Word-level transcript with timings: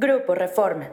Grupo 0.00 0.34
Reforma. 0.34 0.88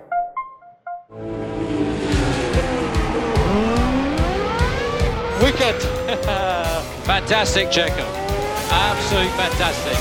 Wicked. 5.41 5.79
fantastic, 7.05 7.69
Checo. 7.69 8.03
Absolutely 8.69 9.31
fantastic. 9.37 9.97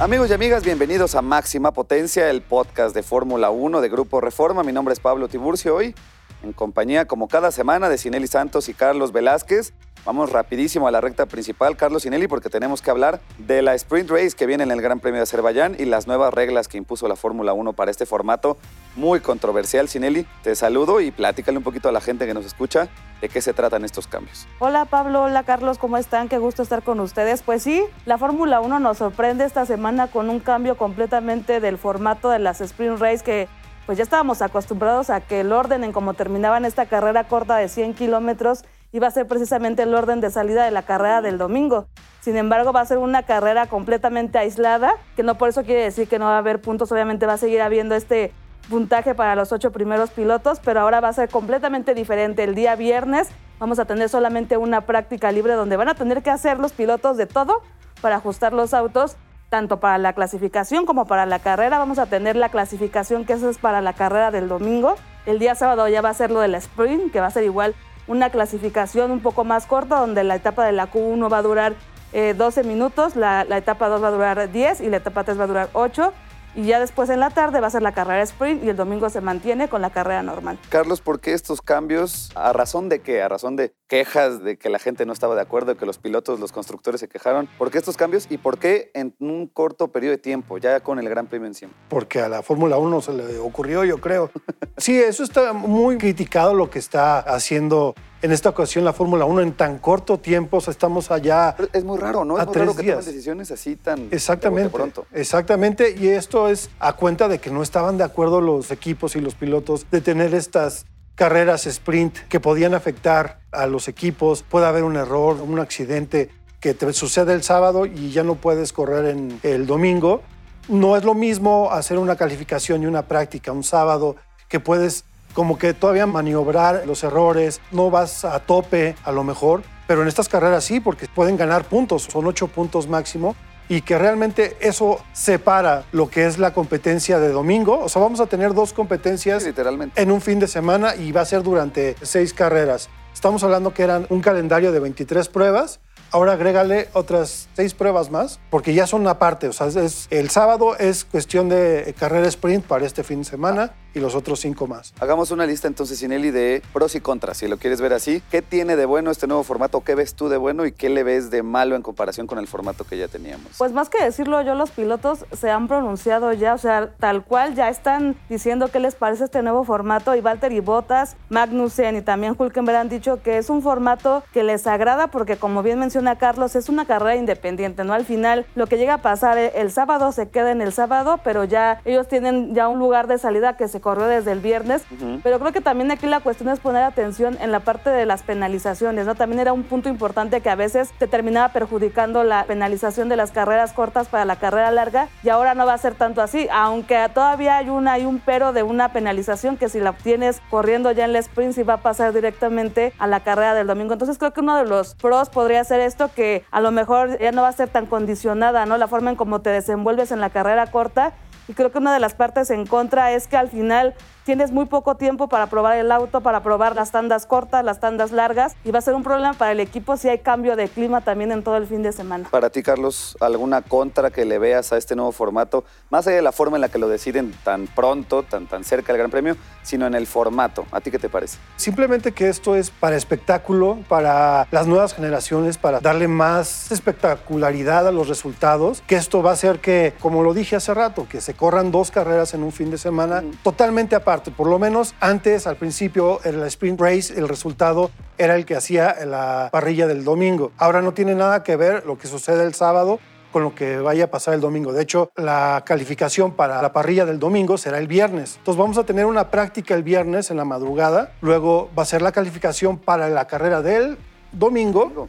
Amigos 0.00 0.28
y 0.28 0.34
amigas, 0.34 0.62
bienvenidos 0.62 1.14
a 1.14 1.22
Máxima 1.22 1.72
Potencia, 1.72 2.28
el 2.28 2.42
podcast 2.42 2.94
de 2.94 3.02
Fórmula 3.02 3.48
1 3.48 3.80
de 3.80 3.88
Grupo 3.88 4.20
Reforma. 4.20 4.62
Mi 4.62 4.72
nombre 4.72 4.92
es 4.92 5.00
Pablo 5.00 5.28
Tiburcio 5.28 5.76
hoy, 5.76 5.94
en 6.42 6.52
compañía 6.52 7.06
como 7.06 7.26
cada 7.26 7.52
semana 7.52 7.88
de 7.88 7.96
Sinelli 7.96 8.26
Santos 8.26 8.68
y 8.68 8.74
Carlos 8.74 9.12
Velázquez. 9.12 9.72
Vamos 10.06 10.32
rapidísimo 10.32 10.88
a 10.88 10.90
la 10.90 11.02
recta 11.02 11.26
principal, 11.26 11.76
Carlos 11.76 12.04
Sinelli, 12.04 12.26
porque 12.26 12.48
tenemos 12.48 12.80
que 12.80 12.90
hablar 12.90 13.20
de 13.36 13.60
la 13.60 13.74
Sprint 13.74 14.10
Race 14.10 14.30
que 14.30 14.46
viene 14.46 14.64
en 14.64 14.70
el 14.70 14.80
Gran 14.80 14.98
Premio 14.98 15.18
de 15.18 15.24
Azerbaiyán 15.24 15.76
y 15.78 15.84
las 15.84 16.06
nuevas 16.06 16.32
reglas 16.32 16.68
que 16.68 16.78
impuso 16.78 17.06
la 17.06 17.16
Fórmula 17.16 17.52
1 17.52 17.74
para 17.74 17.90
este 17.90 18.06
formato 18.06 18.56
muy 18.96 19.20
controversial. 19.20 19.88
Sinelli, 19.90 20.26
te 20.42 20.56
saludo 20.56 21.02
y 21.02 21.10
platícale 21.10 21.58
un 21.58 21.64
poquito 21.64 21.90
a 21.90 21.92
la 21.92 22.00
gente 22.00 22.26
que 22.26 22.32
nos 22.32 22.46
escucha 22.46 22.88
de 23.20 23.28
qué 23.28 23.42
se 23.42 23.52
tratan 23.52 23.84
estos 23.84 24.06
cambios. 24.06 24.48
Hola 24.58 24.86
Pablo, 24.86 25.24
hola 25.24 25.42
Carlos, 25.42 25.76
¿cómo 25.76 25.98
están? 25.98 26.30
Qué 26.30 26.38
gusto 26.38 26.62
estar 26.62 26.82
con 26.82 26.98
ustedes. 27.00 27.42
Pues 27.42 27.62
sí, 27.62 27.84
la 28.06 28.16
Fórmula 28.16 28.60
1 28.60 28.80
nos 28.80 28.96
sorprende 28.96 29.44
esta 29.44 29.66
semana 29.66 30.06
con 30.06 30.30
un 30.30 30.40
cambio 30.40 30.78
completamente 30.78 31.60
del 31.60 31.76
formato 31.76 32.30
de 32.30 32.38
las 32.38 32.62
Sprint 32.62 32.98
Race 32.98 33.22
que 33.22 33.48
pues 33.84 33.98
ya 33.98 34.04
estábamos 34.04 34.40
acostumbrados 34.40 35.10
a 35.10 35.20
que 35.20 35.40
el 35.40 35.52
orden 35.52 35.84
en 35.84 35.92
cómo 35.92 36.14
terminaban 36.14 36.64
esta 36.64 36.86
carrera 36.86 37.24
corta 37.24 37.56
de 37.56 37.68
100 37.68 37.94
kilómetros 37.94 38.64
iba 38.92 39.06
a 39.06 39.10
ser 39.10 39.26
precisamente 39.26 39.82
el 39.82 39.94
orden 39.94 40.20
de 40.20 40.30
salida 40.30 40.64
de 40.64 40.70
la 40.70 40.82
carrera 40.82 41.22
del 41.22 41.38
domingo. 41.38 41.86
Sin 42.20 42.36
embargo, 42.36 42.72
va 42.72 42.80
a 42.80 42.86
ser 42.86 42.98
una 42.98 43.22
carrera 43.22 43.66
completamente 43.66 44.38
aislada, 44.38 44.94
que 45.16 45.22
no 45.22 45.36
por 45.36 45.48
eso 45.48 45.62
quiere 45.62 45.82
decir 45.82 46.08
que 46.08 46.18
no 46.18 46.26
va 46.26 46.36
a 46.36 46.38
haber 46.38 46.60
puntos, 46.60 46.90
obviamente 46.92 47.26
va 47.26 47.34
a 47.34 47.38
seguir 47.38 47.62
habiendo 47.62 47.94
este 47.94 48.32
puntaje 48.68 49.14
para 49.14 49.34
los 49.34 49.52
ocho 49.52 49.72
primeros 49.72 50.10
pilotos, 50.10 50.60
pero 50.60 50.80
ahora 50.80 51.00
va 51.00 51.08
a 51.08 51.12
ser 51.12 51.28
completamente 51.28 51.94
diferente. 51.94 52.44
El 52.44 52.54
día 52.54 52.76
viernes 52.76 53.28
vamos 53.58 53.78
a 53.78 53.84
tener 53.84 54.08
solamente 54.08 54.56
una 54.56 54.82
práctica 54.82 55.32
libre 55.32 55.54
donde 55.54 55.76
van 55.76 55.88
a 55.88 55.94
tener 55.94 56.22
que 56.22 56.30
hacer 56.30 56.58
los 56.58 56.72
pilotos 56.72 57.16
de 57.16 57.26
todo 57.26 57.62
para 58.00 58.16
ajustar 58.16 58.52
los 58.52 58.74
autos, 58.74 59.16
tanto 59.48 59.80
para 59.80 59.98
la 59.98 60.12
clasificación 60.12 60.86
como 60.86 61.06
para 61.06 61.26
la 61.26 61.38
carrera. 61.38 61.78
Vamos 61.78 61.98
a 61.98 62.06
tener 62.06 62.36
la 62.36 62.48
clasificación 62.48 63.24
que 63.24 63.32
eso 63.32 63.50
es 63.50 63.58
para 63.58 63.80
la 63.80 63.92
carrera 63.92 64.30
del 64.30 64.48
domingo. 64.48 64.94
El 65.26 65.38
día 65.38 65.54
sábado 65.54 65.88
ya 65.88 66.00
va 66.00 66.10
a 66.10 66.14
ser 66.14 66.30
lo 66.30 66.40
del 66.40 66.54
sprint, 66.54 67.12
que 67.12 67.20
va 67.20 67.26
a 67.26 67.30
ser 67.30 67.44
igual 67.44 67.74
una 68.10 68.30
clasificación 68.30 69.12
un 69.12 69.20
poco 69.20 69.44
más 69.44 69.66
corta, 69.66 70.00
donde 70.00 70.24
la 70.24 70.34
etapa 70.34 70.66
de 70.66 70.72
la 70.72 70.90
Q1 70.90 71.32
va 71.32 71.38
a 71.38 71.42
durar 71.42 71.74
12 72.12 72.64
minutos, 72.64 73.14
la, 73.14 73.44
la 73.44 73.56
etapa 73.56 73.88
2 73.88 74.02
va 74.02 74.08
a 74.08 74.10
durar 74.10 74.50
10 74.50 74.80
y 74.80 74.90
la 74.90 74.96
etapa 74.96 75.22
3 75.22 75.38
va 75.38 75.44
a 75.44 75.46
durar 75.46 75.68
8 75.74 76.12
y 76.54 76.64
ya 76.64 76.80
después 76.80 77.10
en 77.10 77.20
la 77.20 77.30
tarde 77.30 77.60
va 77.60 77.68
a 77.68 77.70
ser 77.70 77.82
la 77.82 77.92
carrera 77.92 78.22
sprint 78.22 78.64
y 78.64 78.68
el 78.68 78.76
domingo 78.76 79.08
se 79.10 79.20
mantiene 79.20 79.68
con 79.68 79.82
la 79.82 79.90
carrera 79.90 80.22
normal. 80.22 80.58
Carlos, 80.68 81.00
¿por 81.00 81.20
qué 81.20 81.32
estos 81.32 81.62
cambios? 81.62 82.30
¿A 82.34 82.52
razón 82.52 82.88
de 82.88 83.00
qué? 83.00 83.22
¿A 83.22 83.28
razón 83.28 83.56
de 83.56 83.74
quejas 83.86 84.42
de 84.42 84.56
que 84.56 84.68
la 84.68 84.78
gente 84.78 85.06
no 85.06 85.12
estaba 85.12 85.34
de 85.34 85.42
acuerdo, 85.42 85.76
que 85.76 85.86
los 85.86 85.98
pilotos, 85.98 86.40
los 86.40 86.52
constructores 86.52 87.00
se 87.00 87.08
quejaron? 87.08 87.48
¿Por 87.58 87.70
qué 87.70 87.78
estos 87.78 87.96
cambios 87.96 88.26
y 88.30 88.38
por 88.38 88.58
qué 88.58 88.90
en 88.94 89.14
un 89.18 89.46
corto 89.46 89.88
periodo 89.88 90.12
de 90.12 90.18
tiempo, 90.18 90.58
ya 90.58 90.80
con 90.80 90.98
el 90.98 91.08
Gran 91.08 91.26
Premio 91.26 91.46
encima? 91.46 91.72
Porque 91.88 92.20
a 92.20 92.28
la 92.28 92.42
Fórmula 92.42 92.78
1 92.78 93.00
se 93.00 93.12
le 93.12 93.38
ocurrió, 93.38 93.84
yo 93.84 93.98
creo. 94.00 94.30
Sí, 94.76 94.98
eso 94.98 95.22
está 95.22 95.52
muy 95.52 95.98
criticado 95.98 96.54
lo 96.54 96.70
que 96.70 96.78
está 96.78 97.18
haciendo 97.18 97.94
en 98.22 98.32
esta 98.32 98.50
ocasión 98.50 98.84
la 98.84 98.92
Fórmula 98.92 99.24
1 99.24 99.40
en 99.40 99.52
tan 99.52 99.78
corto 99.78 100.18
tiempo, 100.18 100.58
o 100.58 100.60
sea, 100.60 100.72
estamos 100.72 101.10
allá. 101.10 101.54
Pero 101.56 101.68
es 101.72 101.84
muy 101.84 101.98
raro, 101.98 102.24
¿no? 102.24 102.36
a 102.36 102.40
Es 102.40 102.46
muy 102.46 102.52
tres 102.52 102.66
raro 102.66 102.76
que 102.76 102.82
días. 102.82 102.96
tomen 102.98 103.12
decisiones 103.12 103.50
así 103.50 103.76
tan 103.76 104.08
Exactamente. 104.10 104.70
pronto. 104.70 105.06
Exactamente. 105.12 105.94
Y 105.98 106.08
esto 106.08 106.48
es 106.48 106.70
a 106.80 106.92
cuenta 106.94 107.28
de 107.28 107.38
que 107.38 107.50
no 107.50 107.62
estaban 107.62 107.96
de 107.98 108.04
acuerdo 108.04 108.40
los 108.40 108.70
equipos 108.70 109.16
y 109.16 109.20
los 109.20 109.34
pilotos 109.34 109.86
de 109.90 110.00
tener 110.00 110.34
estas 110.34 110.84
carreras 111.14 111.66
sprint 111.66 112.16
que 112.28 112.40
podían 112.40 112.74
afectar 112.74 113.40
a 113.52 113.66
los 113.66 113.88
equipos. 113.88 114.42
Puede 114.42 114.66
haber 114.66 114.84
un 114.84 114.96
error, 114.96 115.40
un 115.40 115.58
accidente 115.58 116.30
que 116.60 116.74
te 116.74 116.92
sucede 116.92 117.32
el 117.32 117.42
sábado 117.42 117.86
y 117.86 118.10
ya 118.10 118.22
no 118.22 118.34
puedes 118.34 118.72
correr 118.72 119.06
en 119.06 119.40
el 119.42 119.66
domingo. 119.66 120.22
No 120.68 120.96
es 120.96 121.04
lo 121.04 121.14
mismo 121.14 121.70
hacer 121.72 121.98
una 121.98 122.16
calificación 122.16 122.82
y 122.82 122.86
una 122.86 123.02
práctica 123.06 123.50
un 123.52 123.64
sábado 123.64 124.16
que 124.48 124.60
puedes 124.60 125.04
como 125.34 125.58
que 125.58 125.74
todavía 125.74 126.06
maniobrar 126.06 126.82
los 126.86 127.02
errores, 127.04 127.60
no 127.72 127.90
vas 127.90 128.24
a 128.24 128.40
tope 128.40 128.94
a 129.04 129.12
lo 129.12 129.24
mejor, 129.24 129.62
pero 129.86 130.02
en 130.02 130.08
estas 130.08 130.28
carreras 130.28 130.64
sí, 130.64 130.80
porque 130.80 131.06
pueden 131.08 131.36
ganar 131.36 131.64
puntos, 131.64 132.04
son 132.04 132.26
ocho 132.26 132.48
puntos 132.48 132.88
máximo, 132.88 133.34
y 133.68 133.82
que 133.82 133.96
realmente 133.98 134.56
eso 134.60 134.98
separa 135.12 135.84
lo 135.92 136.10
que 136.10 136.26
es 136.26 136.38
la 136.38 136.52
competencia 136.52 137.20
de 137.20 137.28
domingo, 137.30 137.78
o 137.78 137.88
sea, 137.88 138.02
vamos 138.02 138.18
a 138.20 138.26
tener 138.26 138.52
dos 138.52 138.72
competencias 138.72 139.42
Sí, 139.42 139.48
literalmente. 139.50 140.00
en 140.02 140.10
un 140.10 140.20
fin 140.20 140.40
de 140.40 140.48
semana 140.48 140.96
y 140.96 141.12
va 141.12 141.20
a 141.20 141.24
ser 141.24 141.42
durante 141.44 141.94
seis 142.02 142.34
carreras. 142.34 142.88
Estamos 143.14 143.44
hablando 143.44 143.72
que 143.72 143.82
eran 143.84 144.06
un 144.08 144.20
calendario 144.22 144.72
de 144.72 144.80
23 144.80 145.28
pruebas. 145.28 145.78
Ahora 146.12 146.32
agrégale 146.32 146.88
otras 146.94 147.48
seis 147.54 147.74
pruebas 147.74 148.10
más, 148.10 148.40
porque 148.50 148.74
ya 148.74 148.86
son 148.88 149.06
aparte. 149.06 149.46
O 149.46 149.52
sea, 149.52 149.68
es- 149.68 150.08
el 150.10 150.30
sábado 150.30 150.76
es 150.76 151.04
cuestión 151.04 151.48
de 151.48 151.94
carrera 151.98 152.26
sprint 152.28 152.64
para 152.64 152.84
este 152.86 153.04
fin 153.04 153.20
de 153.20 153.24
semana 153.26 153.74
y 153.94 154.00
los 154.00 154.14
otros 154.14 154.40
cinco 154.40 154.66
más. 154.66 154.92
Hagamos 155.00 155.30
una 155.30 155.46
lista 155.46 155.68
entonces, 155.68 155.98
Sinelli, 155.98 156.30
de 156.30 156.62
pros 156.72 156.94
y 156.94 157.00
contras, 157.00 157.38
si 157.38 157.48
lo 157.48 157.58
quieres 157.58 157.80
ver 157.80 157.92
así. 157.92 158.22
¿Qué 158.30 158.42
tiene 158.42 158.76
de 158.76 158.86
bueno 158.86 159.10
este 159.10 159.26
nuevo 159.26 159.42
formato? 159.42 159.82
¿Qué 159.82 159.94
ves 159.94 160.14
tú 160.14 160.28
de 160.28 160.36
bueno 160.36 160.66
y 160.66 160.72
qué 160.72 160.88
le 160.88 161.02
ves 161.02 161.30
de 161.30 161.42
malo 161.42 161.76
en 161.76 161.82
comparación 161.82 162.26
con 162.26 162.38
el 162.38 162.46
formato 162.46 162.84
que 162.84 162.96
ya 162.98 163.08
teníamos? 163.08 163.52
Pues 163.58 163.72
más 163.72 163.88
que 163.88 164.02
decirlo 164.02 164.42
yo, 164.42 164.54
los 164.54 164.70
pilotos 164.70 165.24
se 165.32 165.50
han 165.50 165.68
pronunciado 165.68 166.32
ya, 166.32 166.54
o 166.54 166.58
sea, 166.58 166.90
tal 166.98 167.24
cual 167.24 167.54
ya 167.54 167.68
están 167.68 168.16
diciendo 168.28 168.68
qué 168.68 168.80
les 168.80 168.94
parece 168.94 169.24
este 169.24 169.42
nuevo 169.42 169.64
formato 169.64 170.14
y 170.14 170.20
Valtteri 170.20 170.60
Bottas, 170.60 171.16
Magnussen 171.28 171.96
y 171.96 172.02
también 172.02 172.34
Hulkenberg 172.38 172.78
han 172.78 172.88
dicho 172.88 173.22
que 173.22 173.38
es 173.38 173.50
un 173.50 173.62
formato 173.62 174.22
que 174.32 174.44
les 174.44 174.66
agrada 174.66 175.08
porque 175.08 175.36
como 175.36 175.62
bien 175.62 175.78
menciona 175.78 176.16
Carlos, 176.16 176.56
es 176.56 176.68
una 176.68 176.84
carrera 176.84 177.16
independiente, 177.16 177.84
¿no? 177.84 177.92
Al 177.92 178.04
final 178.04 178.46
lo 178.54 178.66
que 178.66 178.78
llega 178.78 178.94
a 178.94 179.02
pasar 179.02 179.38
el 179.38 179.70
sábado 179.70 180.12
se 180.12 180.28
queda 180.28 180.50
en 180.50 180.60
el 180.60 180.72
sábado, 180.72 181.20
pero 181.24 181.44
ya 181.44 181.80
ellos 181.84 182.08
tienen 182.08 182.54
ya 182.54 182.68
un 182.68 182.78
lugar 182.78 183.06
de 183.06 183.18
salida 183.18 183.56
que 183.56 183.68
se 183.68 183.79
corrió 183.80 184.06
desde 184.06 184.32
el 184.32 184.40
viernes, 184.40 184.82
pero 185.22 185.38
creo 185.38 185.52
que 185.52 185.60
también 185.60 185.90
aquí 185.90 186.06
la 186.06 186.20
cuestión 186.20 186.48
es 186.48 186.60
poner 186.60 186.82
atención 186.82 187.36
en 187.40 187.52
la 187.52 187.60
parte 187.60 187.90
de 187.90 188.06
las 188.06 188.22
penalizaciones, 188.22 189.06
¿no? 189.06 189.14
También 189.14 189.40
era 189.40 189.52
un 189.52 189.62
punto 189.62 189.88
importante 189.88 190.40
que 190.40 190.50
a 190.50 190.54
veces 190.54 190.90
te 190.98 191.06
terminaba 191.06 191.52
perjudicando 191.52 192.24
la 192.24 192.44
penalización 192.44 193.08
de 193.08 193.16
las 193.16 193.30
carreras 193.30 193.72
cortas 193.72 194.08
para 194.08 194.24
la 194.24 194.36
carrera 194.36 194.70
larga 194.70 195.08
y 195.22 195.28
ahora 195.28 195.54
no 195.54 195.66
va 195.66 195.74
a 195.74 195.78
ser 195.78 195.94
tanto 195.94 196.22
así, 196.22 196.48
aunque 196.52 197.08
todavía 197.12 197.56
hay 197.56 197.68
una 197.68 197.92
hay 197.92 198.04
un 198.04 198.20
pero 198.20 198.52
de 198.52 198.62
una 198.62 198.92
penalización 198.92 199.56
que 199.56 199.68
si 199.68 199.80
la 199.80 199.90
obtienes 199.90 200.40
corriendo 200.50 200.92
ya 200.92 201.04
en 201.04 201.12
la 201.12 201.18
sprint 201.18 201.54
sí 201.54 201.62
va 201.62 201.74
a 201.74 201.82
pasar 201.82 202.12
directamente 202.12 202.92
a 202.98 203.06
la 203.06 203.20
carrera 203.20 203.54
del 203.54 203.66
domingo. 203.66 203.92
Entonces 203.92 204.18
creo 204.18 204.32
que 204.32 204.40
uno 204.40 204.56
de 204.56 204.64
los 204.64 204.94
pros 204.94 205.30
podría 205.30 205.62
ser 205.64 205.80
esto 205.80 206.10
que 206.14 206.44
a 206.50 206.60
lo 206.60 206.70
mejor 206.70 207.18
ya 207.18 207.32
no 207.32 207.42
va 207.42 207.48
a 207.48 207.52
ser 207.52 207.68
tan 207.68 207.86
condicionada, 207.86 208.66
¿no? 208.66 208.76
La 208.76 208.88
forma 208.88 209.10
en 209.10 209.16
cómo 209.16 209.40
te 209.40 209.50
desenvuelves 209.50 210.12
en 210.12 210.20
la 210.20 210.30
carrera 210.30 210.66
corta 210.66 211.12
y 211.50 211.52
creo 211.52 211.72
que 211.72 211.78
una 211.78 211.92
de 211.92 211.98
las 211.98 212.14
partes 212.14 212.48
en 212.50 212.64
contra 212.64 213.10
es 213.10 213.26
que 213.26 213.36
al 213.36 213.48
final 213.48 213.94
tienes 214.24 214.52
muy 214.52 214.66
poco 214.66 214.96
tiempo 214.96 215.28
para 215.28 215.46
probar 215.46 215.76
el 215.78 215.90
auto, 215.92 216.20
para 216.20 216.42
probar 216.42 216.74
las 216.74 216.90
tandas 216.90 217.26
cortas, 217.26 217.64
las 217.64 217.80
tandas 217.80 218.12
largas, 218.12 218.56
y 218.64 218.70
va 218.70 218.78
a 218.78 218.82
ser 218.82 218.94
un 218.94 219.02
problema 219.02 219.34
para 219.34 219.52
el 219.52 219.60
equipo 219.60 219.96
si 219.96 220.08
hay 220.08 220.18
cambio 220.18 220.56
de 220.56 220.68
clima 220.68 221.00
también 221.00 221.32
en 221.32 221.42
todo 221.42 221.56
el 221.56 221.66
fin 221.66 221.82
de 221.82 221.92
semana. 221.92 222.28
Para 222.30 222.50
ti, 222.50 222.62
Carlos, 222.62 223.16
¿alguna 223.20 223.62
contra 223.62 224.10
que 224.10 224.24
le 224.24 224.38
veas 224.38 224.72
a 224.72 224.76
este 224.76 224.96
nuevo 224.96 225.12
formato? 225.12 225.64
Más 225.90 226.06
allá 226.06 226.16
de 226.16 226.22
la 226.22 226.32
forma 226.32 226.56
en 226.56 226.60
la 226.62 226.68
que 226.68 226.78
lo 226.78 226.88
deciden 226.88 227.32
tan 227.44 227.66
pronto, 227.66 228.22
tan, 228.22 228.46
tan 228.46 228.64
cerca 228.64 228.92
del 228.92 228.98
Gran 228.98 229.10
Premio, 229.10 229.36
sino 229.62 229.86
en 229.86 229.94
el 229.94 230.06
formato. 230.06 230.66
¿A 230.72 230.80
ti 230.80 230.90
qué 230.90 230.98
te 230.98 231.08
parece? 231.08 231.38
Simplemente 231.56 232.12
que 232.12 232.28
esto 232.28 232.56
es 232.56 232.70
para 232.70 232.96
espectáculo, 232.96 233.78
para 233.88 234.46
las 234.50 234.66
nuevas 234.66 234.94
generaciones, 234.94 235.58
para 235.58 235.80
darle 235.80 236.08
más 236.08 236.70
espectacularidad 236.72 237.86
a 237.86 237.92
los 237.92 238.08
resultados, 238.08 238.82
que 238.86 238.96
esto 238.96 239.22
va 239.22 239.30
a 239.30 239.32
hacer 239.34 239.60
que, 239.60 239.94
como 240.00 240.22
lo 240.22 240.34
dije 240.34 240.56
hace 240.56 240.74
rato, 240.74 241.06
que 241.08 241.20
se 241.20 241.34
corran 241.34 241.70
dos 241.70 241.90
carreras 241.90 242.34
en 242.34 242.42
un 242.42 242.52
fin 242.52 242.70
de 242.70 242.78
semana 242.78 243.22
totalmente 243.42 243.96
aparte. 243.96 244.09
Por 244.18 244.48
lo 244.48 244.58
menos 244.58 244.94
antes, 244.98 245.46
al 245.46 245.56
principio, 245.56 246.18
en 246.24 246.40
la 246.40 246.48
sprint 246.48 246.80
race, 246.80 247.14
el 247.16 247.28
resultado 247.28 247.92
era 248.18 248.34
el 248.34 248.44
que 248.44 248.56
hacía 248.56 248.96
la 249.06 249.50
parrilla 249.52 249.86
del 249.86 250.02
domingo. 250.02 250.50
Ahora 250.58 250.82
no 250.82 250.92
tiene 250.92 251.14
nada 251.14 251.44
que 251.44 251.54
ver 251.54 251.86
lo 251.86 251.96
que 251.96 252.08
sucede 252.08 252.44
el 252.44 252.54
sábado 252.54 252.98
con 253.32 253.44
lo 253.44 253.54
que 253.54 253.78
vaya 253.78 254.04
a 254.04 254.06
pasar 254.08 254.34
el 254.34 254.40
domingo. 254.40 254.72
De 254.72 254.82
hecho, 254.82 255.12
la 255.14 255.62
calificación 255.64 256.32
para 256.32 256.60
la 256.60 256.72
parrilla 256.72 257.06
del 257.06 257.20
domingo 257.20 257.56
será 257.56 257.78
el 257.78 257.86
viernes. 257.86 258.36
Entonces 258.38 258.58
vamos 258.58 258.78
a 258.78 258.84
tener 258.84 259.06
una 259.06 259.30
práctica 259.30 259.74
el 259.76 259.84
viernes 259.84 260.32
en 260.32 260.36
la 260.36 260.44
madrugada, 260.44 261.12
luego 261.20 261.70
va 261.78 261.84
a 261.84 261.86
ser 261.86 262.02
la 262.02 262.10
calificación 262.10 262.78
para 262.78 263.08
la 263.08 263.26
carrera 263.28 263.62
del 263.62 263.96
domingo 264.32 265.08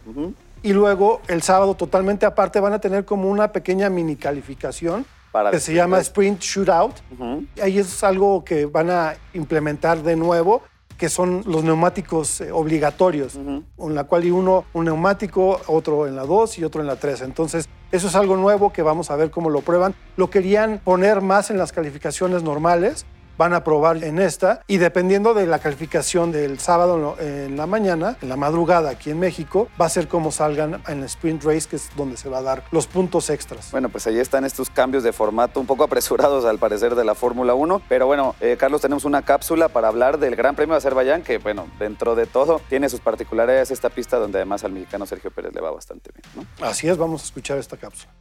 y 0.62 0.74
luego 0.74 1.22
el 1.28 1.42
sábado 1.42 1.74
totalmente 1.74 2.28
aparte 2.28 2.60
van 2.60 2.74
a 2.74 2.80
tener 2.80 3.06
como 3.06 3.30
una 3.30 3.52
pequeña 3.52 3.90
mini 3.90 4.16
calificación 4.16 5.06
Para 5.32 5.52
que 5.52 5.60
se 5.60 5.74
llama 5.74 6.00
sprint 6.00 6.42
Shootout. 6.42 6.96
Ujú. 7.12 7.46
Ahí 7.62 7.80
es 7.80 8.04
algo 8.04 8.44
que 8.44 8.66
van 8.66 8.90
a 8.90 9.16
implementar 9.34 10.02
de 10.04 10.16
nuevo 10.16 10.64
que 11.02 11.10
son 11.10 11.42
los 11.48 11.64
neumáticos 11.64 12.42
eh, 12.42 12.52
obligatorios, 12.52 13.36
en 13.36 13.66
la 13.96 14.04
cual 14.04 14.22
hay 14.22 14.30
uno, 14.30 14.66
un 14.74 14.86
neumático, 14.86 15.60
otro 15.66 16.06
en 16.06 16.16
la 16.16 16.28
2 16.28 16.60
y 16.60 16.64
otro 16.64 16.80
en 16.82 16.86
la 16.86 16.96
3. 16.96 17.22
Entonces, 17.22 17.68
eso 17.92 18.08
es 18.08 18.14
algo 18.14 18.38
nuevo 18.38 18.72
que 18.72 18.84
vamos 18.84 19.10
a 19.10 19.16
ver 19.16 19.32
cómo 19.32 19.50
lo 19.50 19.62
prueban. 19.62 19.96
Lo 20.16 20.30
querían 20.30 20.78
poner 20.78 21.22
más 21.22 21.50
en 21.50 21.58
las 21.58 21.72
calificaciones 21.72 22.44
normales, 22.44 23.08
van 23.42 23.56
a 23.56 23.64
probar 23.64 24.04
en 24.04 24.20
esta 24.20 24.62
y 24.68 24.78
dependiendo 24.78 25.34
de 25.34 25.48
la 25.48 25.58
calificación 25.58 26.32
del 26.32 26.60
sábado 26.60 27.16
en 27.20 27.58
la 27.58 27.66
mañana, 27.66 28.16
en 28.22 28.30
la 28.30 28.36
madrugada 28.36 28.92
aquí 28.92 29.10
en 29.10 29.18
México, 29.20 29.68
va 29.82 29.88
a 29.88 29.90
ser 29.90 30.08
como 30.08 30.32
salgan 30.32 30.80
en 30.88 31.00
el 31.00 31.06
sprint 31.06 31.44
race, 31.44 31.68
que 31.68 31.78
es 31.78 31.90
donde 31.96 32.18
se 32.18 32.30
va 32.30 32.38
a 32.38 32.42
dar 32.44 32.64
los 32.70 32.86
puntos 32.86 33.32
extras. 33.32 33.72
Bueno, 33.72 33.90
pues 33.90 34.06
ahí 34.06 34.20
están 34.20 34.46
estos 34.46 34.70
cambios 34.70 35.02
de 35.02 35.12
formato 35.12 35.60
un 35.60 35.66
poco 35.66 35.84
apresurados 35.86 36.46
al 36.46 36.60
parecer 36.60 36.94
de 36.94 37.04
la 37.04 37.16
Fórmula 37.16 37.56
1, 37.56 37.82
pero 37.90 38.06
bueno, 38.06 38.36
eh, 38.42 38.58
Carlos, 38.60 38.80
tenemos 38.80 39.06
una 39.06 39.24
cápsula 39.24 39.70
para 39.70 39.88
hablar 39.88 40.20
del 40.20 40.36
Gran 40.36 40.56
Premio 40.56 40.76
de 40.76 40.78
Azerbaiyán, 40.78 41.24
que 41.24 41.40
bueno, 41.40 41.66
dentro 41.80 42.14
de 42.14 42.28
todo 42.28 42.62
tiene 42.70 42.90
sus 42.90 43.00
particularidades 43.00 43.72
esta 43.72 43.90
pista 43.90 44.18
donde 44.18 44.38
además 44.38 44.64
al 44.64 44.72
mexicano 44.72 45.08
Sergio 45.08 45.32
Pérez 45.32 45.52
le 45.56 45.62
va 45.62 45.72
bastante 45.72 46.12
bien. 46.14 46.48
Así 46.62 46.88
es, 46.88 46.96
vamos 46.96 47.24
a 47.24 47.26
escuchar 47.26 47.58
esta 47.58 47.76
cápsula. 47.76 48.14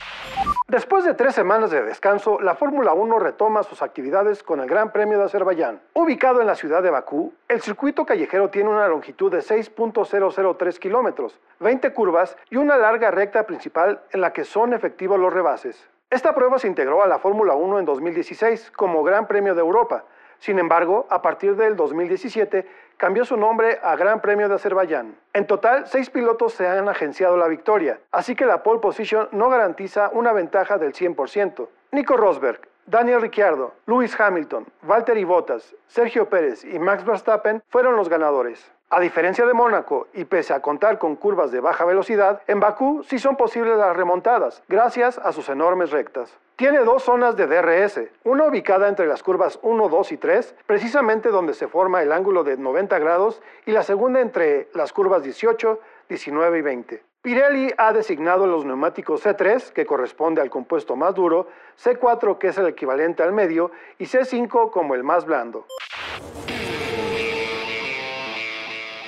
Después 0.67 1.05
de 1.05 1.13
tres 1.13 1.35
semanas 1.35 1.71
de 1.71 1.83
descanso, 1.83 2.41
la 2.41 2.55
Fórmula 2.55 2.95
1 2.95 3.19
retoma 3.19 3.63
sus 3.65 3.83
actividades 3.83 4.43
con 4.43 4.61
el 4.61 4.67
Gran 4.67 4.93
Premio 4.93 5.10
de 5.19 5.25
Azerbaiyán. 5.25 5.81
Ubicado 5.95 6.41
en 6.41 6.47
la 6.47 6.55
ciudad 6.55 6.83
de 6.83 6.91
Bakú, 6.91 7.33
el 7.49 7.61
circuito 7.61 8.05
callejero 8.05 8.51
tiene 8.51 8.71
una 8.71 8.89
longitud 8.89 9.31
de 9.31 9.39
6.003 9.39 10.79
kilómetros, 10.79 11.39
20 11.61 11.93
curvas 11.93 12.37
y 12.51 12.57
una 12.57 12.77
larga 12.77 13.11
recta 13.11 13.45
principal 13.45 14.01
en 14.11 14.21
la 14.21 14.33
que 14.33 14.45
son 14.45 14.73
efectivos 14.73 15.19
los 15.19 15.33
rebases. 15.33 15.89
Esta 16.11 16.35
prueba 16.35 16.59
se 16.59 16.67
integró 16.67 17.03
a 17.03 17.07
la 17.07 17.19
Fórmula 17.19 17.55
1 17.55 17.79
en 17.79 17.85
2016 17.85 18.73
como 18.73 19.05
Gran 19.05 19.29
Premio 19.29 19.55
de 19.55 19.61
Europa. 19.61 20.05
Sin 20.41 20.59
embargo, 20.59 21.07
a 21.11 21.21
partir 21.21 21.55
del 21.55 21.77
2017 21.77 22.67
cambió 22.97 23.25
su 23.25 23.37
nombre 23.37 23.79
a 23.83 23.95
Gran 23.95 24.21
Premio 24.21 24.49
de 24.49 24.55
Azerbaiyán. 24.55 25.15
En 25.35 25.47
total, 25.47 25.87
seis 25.87 26.11
pilotos 26.11 26.55
se 26.55 26.67
han 26.67 26.89
agenciado 26.89 27.37
la 27.37 27.47
victoria, 27.47 28.01
así 28.11 28.35
que 28.35 28.47
la 28.47 28.63
pole 28.63 28.81
position 28.81 29.29
no 29.33 29.51
garantiza 29.51 30.11
una 30.13 30.33
ventaja 30.33 30.79
del 30.79 30.95
100%. 30.95 31.69
Nico 31.93 32.17
Rosberg, 32.17 32.70
Daniel 32.87 33.21
Ricciardo, 33.21 33.75
Lewis 33.87 34.19
Hamilton, 34.19 34.67
Valtteri 34.83 35.25
Bottas, 35.25 35.75
Sergio 35.87 36.29
Pérez 36.29 36.65
y 36.65 36.79
Max 36.79 37.05
Verstappen 37.05 37.63
fueron 37.69 37.97
los 37.97 38.09
ganadores. 38.09 38.73
A 38.93 38.99
diferencia 38.99 39.47
de 39.47 39.55
Mónaco, 39.55 40.09
y 40.15 40.25
pese 40.25 40.53
a 40.53 40.61
contar 40.61 40.99
con 40.99 41.15
curvas 41.15 41.53
de 41.53 41.61
baja 41.61 41.85
velocidad, 41.85 42.43
en 42.49 42.59
Bakú 42.59 43.05
sí 43.05 43.21
son 43.21 43.37
posibles 43.37 43.77
las 43.77 43.97
remontadas, 43.97 44.65
gracias 44.69 45.19
a 45.19 45.31
sus 45.31 45.49
enormes 45.49 45.93
rectas. 45.93 46.37
Tiene 46.57 46.81
dos 46.81 47.05
zonas 47.05 47.37
de 47.37 47.47
DRS, 47.47 48.11
una 48.25 48.47
ubicada 48.47 48.89
entre 48.89 49.07
las 49.07 49.23
curvas 49.23 49.61
1, 49.63 49.89
2 49.89 50.13
y 50.13 50.17
3, 50.17 50.57
precisamente 50.67 51.29
donde 51.29 51.55
se 51.55 51.69
forma 51.69 52.03
el 52.03 52.11
ángulo 52.11 52.43
de 52.43 52.57
90 52.57 52.99
grados, 52.99 53.41
y 53.65 53.71
la 53.71 53.85
segunda 53.85 54.21
entre 54.21 54.69
las 54.75 54.93
curvas 54.93 55.23
18, 55.23 55.79
19 56.09 56.59
y 56.59 56.63
20. 56.63 57.10
Pirelli 57.23 57.71
ha 57.77 57.93
designado 57.93 58.47
los 58.47 58.65
neumáticos 58.65 59.27
C3, 59.27 59.73
que 59.73 59.85
corresponde 59.85 60.41
al 60.41 60.49
compuesto 60.49 60.97
más 60.97 61.15
duro, 61.15 61.49
C4, 61.79 62.39
que 62.39 62.49
es 62.49 62.57
el 62.57 62.67
equivalente 62.67 63.23
al 63.23 63.35
medio, 63.35 63.73
y 63.99 64.05
C5 64.05 64.71
como 64.71 64.95
el 64.95 65.05
más 65.05 65.27
blando. 65.27 65.67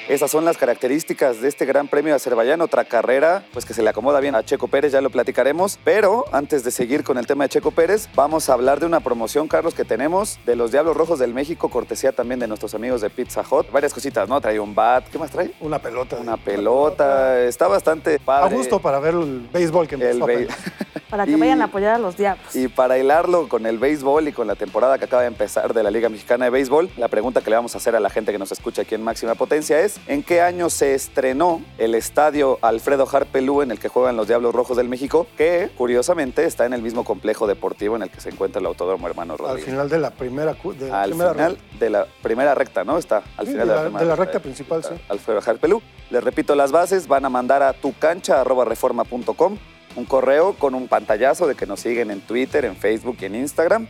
Esas 0.08 0.32
son 0.32 0.44
las 0.44 0.58
características 0.58 1.40
de 1.40 1.49
este 1.49 1.64
Gran 1.64 1.87
Premio 1.87 2.12
de 2.12 2.16
Azerbaiyán, 2.16 2.60
otra 2.60 2.84
carrera 2.84 3.44
pues 3.52 3.64
que 3.64 3.72
se 3.72 3.82
le 3.82 3.90
acomoda 3.90 4.19
bien 4.19 4.34
a 4.34 4.43
Checo 4.43 4.66
Pérez, 4.66 4.93
ya 4.93 5.00
lo 5.00 5.10
platicaremos, 5.10 5.78
pero 5.84 6.25
antes 6.32 6.64
de 6.64 6.72
seguir 6.72 7.04
con 7.04 7.19
el 7.19 7.26
tema 7.26 7.44
de 7.44 7.50
Checo 7.50 7.70
Pérez, 7.70 8.08
vamos 8.14 8.49
a 8.49 8.54
hablar 8.54 8.81
de 8.81 8.87
una 8.87 9.00
promoción, 9.00 9.46
Carlos, 9.46 9.75
que 9.75 9.84
tenemos 9.84 10.40
de 10.44 10.56
los 10.56 10.72
Diablos 10.72 10.96
Rojos 10.96 11.20
del 11.20 11.32
México, 11.32 11.69
cortesía 11.69 12.10
también 12.10 12.40
de 12.40 12.49
nuestros 12.49 12.75
amigos 12.75 13.00
de 13.00 13.10
Pizza 13.10 13.44
Hut. 13.49 13.70
Varias 13.70 13.94
cositas, 13.94 14.28
¿no? 14.28 14.40
Trae 14.40 14.58
un 14.58 14.75
bat, 14.75 15.08
¿qué 15.08 15.19
más 15.19 15.31
trae? 15.31 15.52
Una 15.60 15.78
pelota. 15.78 16.16
Una 16.16 16.37
pelota, 16.37 17.40
está 17.43 17.69
bastante 17.69 18.19
padre. 18.19 18.52
A 18.52 18.56
gusto 18.58 18.81
para 18.81 18.99
ver 18.99 19.14
el 19.14 19.49
béisbol 19.52 19.87
que 19.87 19.94
empezó 19.94 20.28
el 20.28 20.49
Para 21.12 21.26
que 21.26 21.37
vayan 21.37 21.61
a 21.61 21.67
apoyar 21.67 21.97
a 21.97 21.99
los 21.99 22.17
Diablos. 22.17 22.56
Y 22.56 22.69
para 22.69 22.97
hilarlo 22.97 23.47
con 23.47 23.67
el 23.67 23.79
béisbol 23.79 24.29
y 24.29 24.32
con 24.32 24.47
la 24.47 24.55
temporada 24.55 24.97
que 24.97 25.05
acaba 25.05 25.20
de 25.20 25.29
empezar 25.29 25.75
de 25.75 25.82
la 25.82 25.91
Liga 25.91 26.09
Mexicana 26.09 26.47
de 26.47 26.50
Béisbol, 26.50 26.88
la 26.97 27.09
pregunta 27.09 27.43
que 27.43 27.50
le 27.50 27.56
vamos 27.56 27.75
a 27.75 27.79
hacer 27.79 27.94
a 27.94 28.00
la 28.00 28.09
gente 28.09 28.32
que 28.32 28.38
nos 28.38 28.50
escucha 28.50 28.81
aquí 28.81 28.94
en 28.94 29.03
Máxima 29.03 29.35
Potencia 29.35 29.79
es, 29.81 30.00
¿en 30.06 30.23
qué 30.23 30.41
año 30.41 30.70
se 30.70 30.94
estrenó 30.94 31.61
el 31.76 31.94
estadio 31.94 32.59
Alfredo 32.62 33.06
Harpelú 33.12 33.61
en 33.61 33.73
el 33.73 33.79
que 33.79 33.88
juegan 33.88 34.17
los 34.17 34.26
Diablos 34.26 34.55
Rojos 34.55 34.79
del 34.79 34.88
México, 34.88 35.26
que 35.37 35.69
curiosamente 35.76 36.47
está 36.47 36.64
en 36.64 36.73
el 36.73 36.81
mismo 36.81 37.05
complejo 37.05 37.47
deportivo 37.47 37.94
en 37.97 38.05
el 38.05 38.09
que 38.09 38.23
se 38.23 38.31
encuentra 38.31 38.61
el 38.61 38.64
Autódromo 38.64 39.06
Hermano 39.06 39.37
Rodríguez. 39.37 39.67
Al 39.67 39.70
final 39.70 39.91
de 39.91 39.99
la 39.99 40.12
primera 40.12 40.55
de 40.55 40.91
Al 40.91 41.12
final 41.12 41.59
de 41.79 41.91
la 41.91 42.06
primera 42.23 42.55
recta, 42.55 42.85
¿no? 42.85 42.97
Está 42.97 43.23
al 43.37 43.49
final 43.49 43.69
de 43.69 44.06
la, 44.06 44.17
recta 44.17 44.41
principal, 44.41 44.82
sí. 44.82 44.94
Alfredo 45.11 45.43
Harpelú. 45.44 45.82
Les 46.09 46.25
repito 46.25 46.55
las 46.55 46.73
bases, 46.73 47.06
van 47.06 47.26
a 47.26 47.29
mandar 47.29 47.62
a 47.62 47.75
tucancha@reforma.com 47.75 49.59
un 49.96 50.04
correo 50.04 50.54
con 50.54 50.74
un 50.74 50.88
pantallazo 50.88 51.46
de 51.46 51.54
que 51.54 51.66
nos 51.66 51.80
siguen 51.80 52.10
en 52.10 52.20
Twitter, 52.20 52.64
en 52.64 52.76
Facebook 52.76 53.18
y 53.20 53.26
en 53.26 53.34
Instagram, 53.34 53.88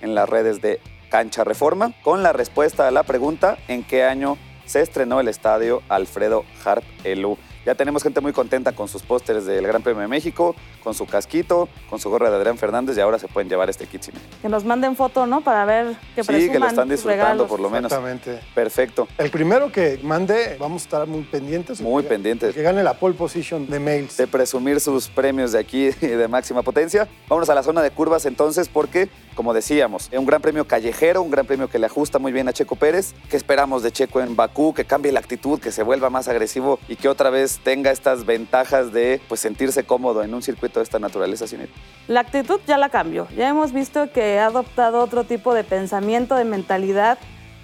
en 0.00 0.14
las 0.14 0.28
redes 0.28 0.60
de 0.60 0.80
Cancha 1.10 1.44
Reforma, 1.44 1.92
con 2.02 2.22
la 2.22 2.32
respuesta 2.32 2.88
a 2.88 2.90
la 2.90 3.02
pregunta 3.02 3.58
en 3.68 3.84
qué 3.84 4.04
año 4.04 4.36
se 4.64 4.80
estrenó 4.80 5.20
el 5.20 5.28
estadio 5.28 5.82
Alfredo 5.88 6.44
Harp 6.64 6.84
Elú. 7.04 7.38
Ya 7.64 7.74
tenemos 7.74 8.02
gente 8.02 8.20
muy 8.20 8.32
contenta 8.32 8.72
con 8.72 8.88
sus 8.88 9.02
pósteres 9.02 9.46
del 9.46 9.66
Gran 9.66 9.82
Premio 9.82 10.02
de 10.02 10.08
México, 10.08 10.54
con 10.82 10.92
su 10.92 11.06
casquito, 11.06 11.68
con 11.88 11.98
su 11.98 12.10
gorra 12.10 12.30
de 12.30 12.36
Adrián 12.36 12.58
Fernández 12.58 12.96
y 12.98 13.00
ahora 13.00 13.18
se 13.18 13.26
pueden 13.26 13.48
llevar 13.48 13.70
este 13.70 13.86
kit 13.86 14.02
Que 14.42 14.48
nos 14.50 14.64
manden 14.64 14.96
foto, 14.96 15.26
¿no? 15.26 15.40
Para 15.40 15.64
ver 15.64 15.96
que 16.14 16.22
Sí, 16.22 16.50
que 16.50 16.58
lo 16.58 16.66
están 16.66 16.88
disfrutando 16.88 17.46
por 17.46 17.60
lo 17.60 17.70
menos. 17.70 17.90
Exactamente. 17.90 18.40
Perfecto. 18.54 19.08
El 19.16 19.30
primero 19.30 19.72
que 19.72 19.98
mande, 20.02 20.56
vamos 20.58 20.82
a 20.82 20.84
estar 20.84 21.06
muy 21.06 21.22
pendientes. 21.22 21.80
Muy 21.80 22.02
pendientes. 22.02 22.54
Que 22.54 22.62
gane 22.62 22.82
la 22.82 22.94
pole 22.94 23.14
position 23.14 23.66
de 23.66 23.80
mails. 23.80 24.16
De 24.16 24.26
presumir 24.26 24.80
sus 24.80 25.08
premios 25.08 25.52
de 25.52 25.58
aquí 25.58 25.90
de 26.00 26.28
máxima 26.28 26.62
potencia. 26.62 27.08
Vámonos 27.28 27.48
a 27.48 27.54
la 27.54 27.62
zona 27.62 27.82
de 27.82 27.90
curvas 27.90 28.26
entonces 28.26 28.68
porque 28.68 29.08
como 29.34 29.52
decíamos, 29.54 30.10
un 30.12 30.26
gran 30.26 30.40
premio 30.40 30.66
callejero, 30.66 31.22
un 31.22 31.30
gran 31.30 31.46
premio 31.46 31.68
que 31.68 31.78
le 31.78 31.86
ajusta 31.86 32.18
muy 32.18 32.32
bien 32.32 32.48
a 32.48 32.52
Checo 32.52 32.76
Pérez. 32.76 33.14
¿Qué 33.28 33.36
esperamos 33.36 33.82
de 33.82 33.92
Checo 33.92 34.20
en 34.20 34.36
Bakú? 34.36 34.74
Que 34.74 34.84
cambie 34.84 35.12
la 35.12 35.20
actitud, 35.20 35.60
que 35.60 35.72
se 35.72 35.82
vuelva 35.82 36.10
más 36.10 36.28
agresivo 36.28 36.78
y 36.88 36.96
que 36.96 37.08
otra 37.08 37.30
vez 37.30 37.60
tenga 37.62 37.90
estas 37.90 38.24
ventajas 38.24 38.92
de 38.92 39.20
pues, 39.28 39.40
sentirse 39.40 39.84
cómodo 39.84 40.22
en 40.22 40.34
un 40.34 40.42
circuito 40.42 40.80
de 40.80 40.84
esta 40.84 40.98
naturaleza, 40.98 41.46
Sinet. 41.46 41.70
La 42.08 42.20
actitud 42.20 42.60
ya 42.66 42.78
la 42.78 42.88
cambió. 42.88 43.28
Ya 43.36 43.48
hemos 43.48 43.72
visto 43.72 44.10
que 44.12 44.38
ha 44.38 44.46
adoptado 44.46 45.00
otro 45.00 45.24
tipo 45.24 45.54
de 45.54 45.64
pensamiento, 45.64 46.34
de 46.36 46.44
mentalidad 46.44 47.18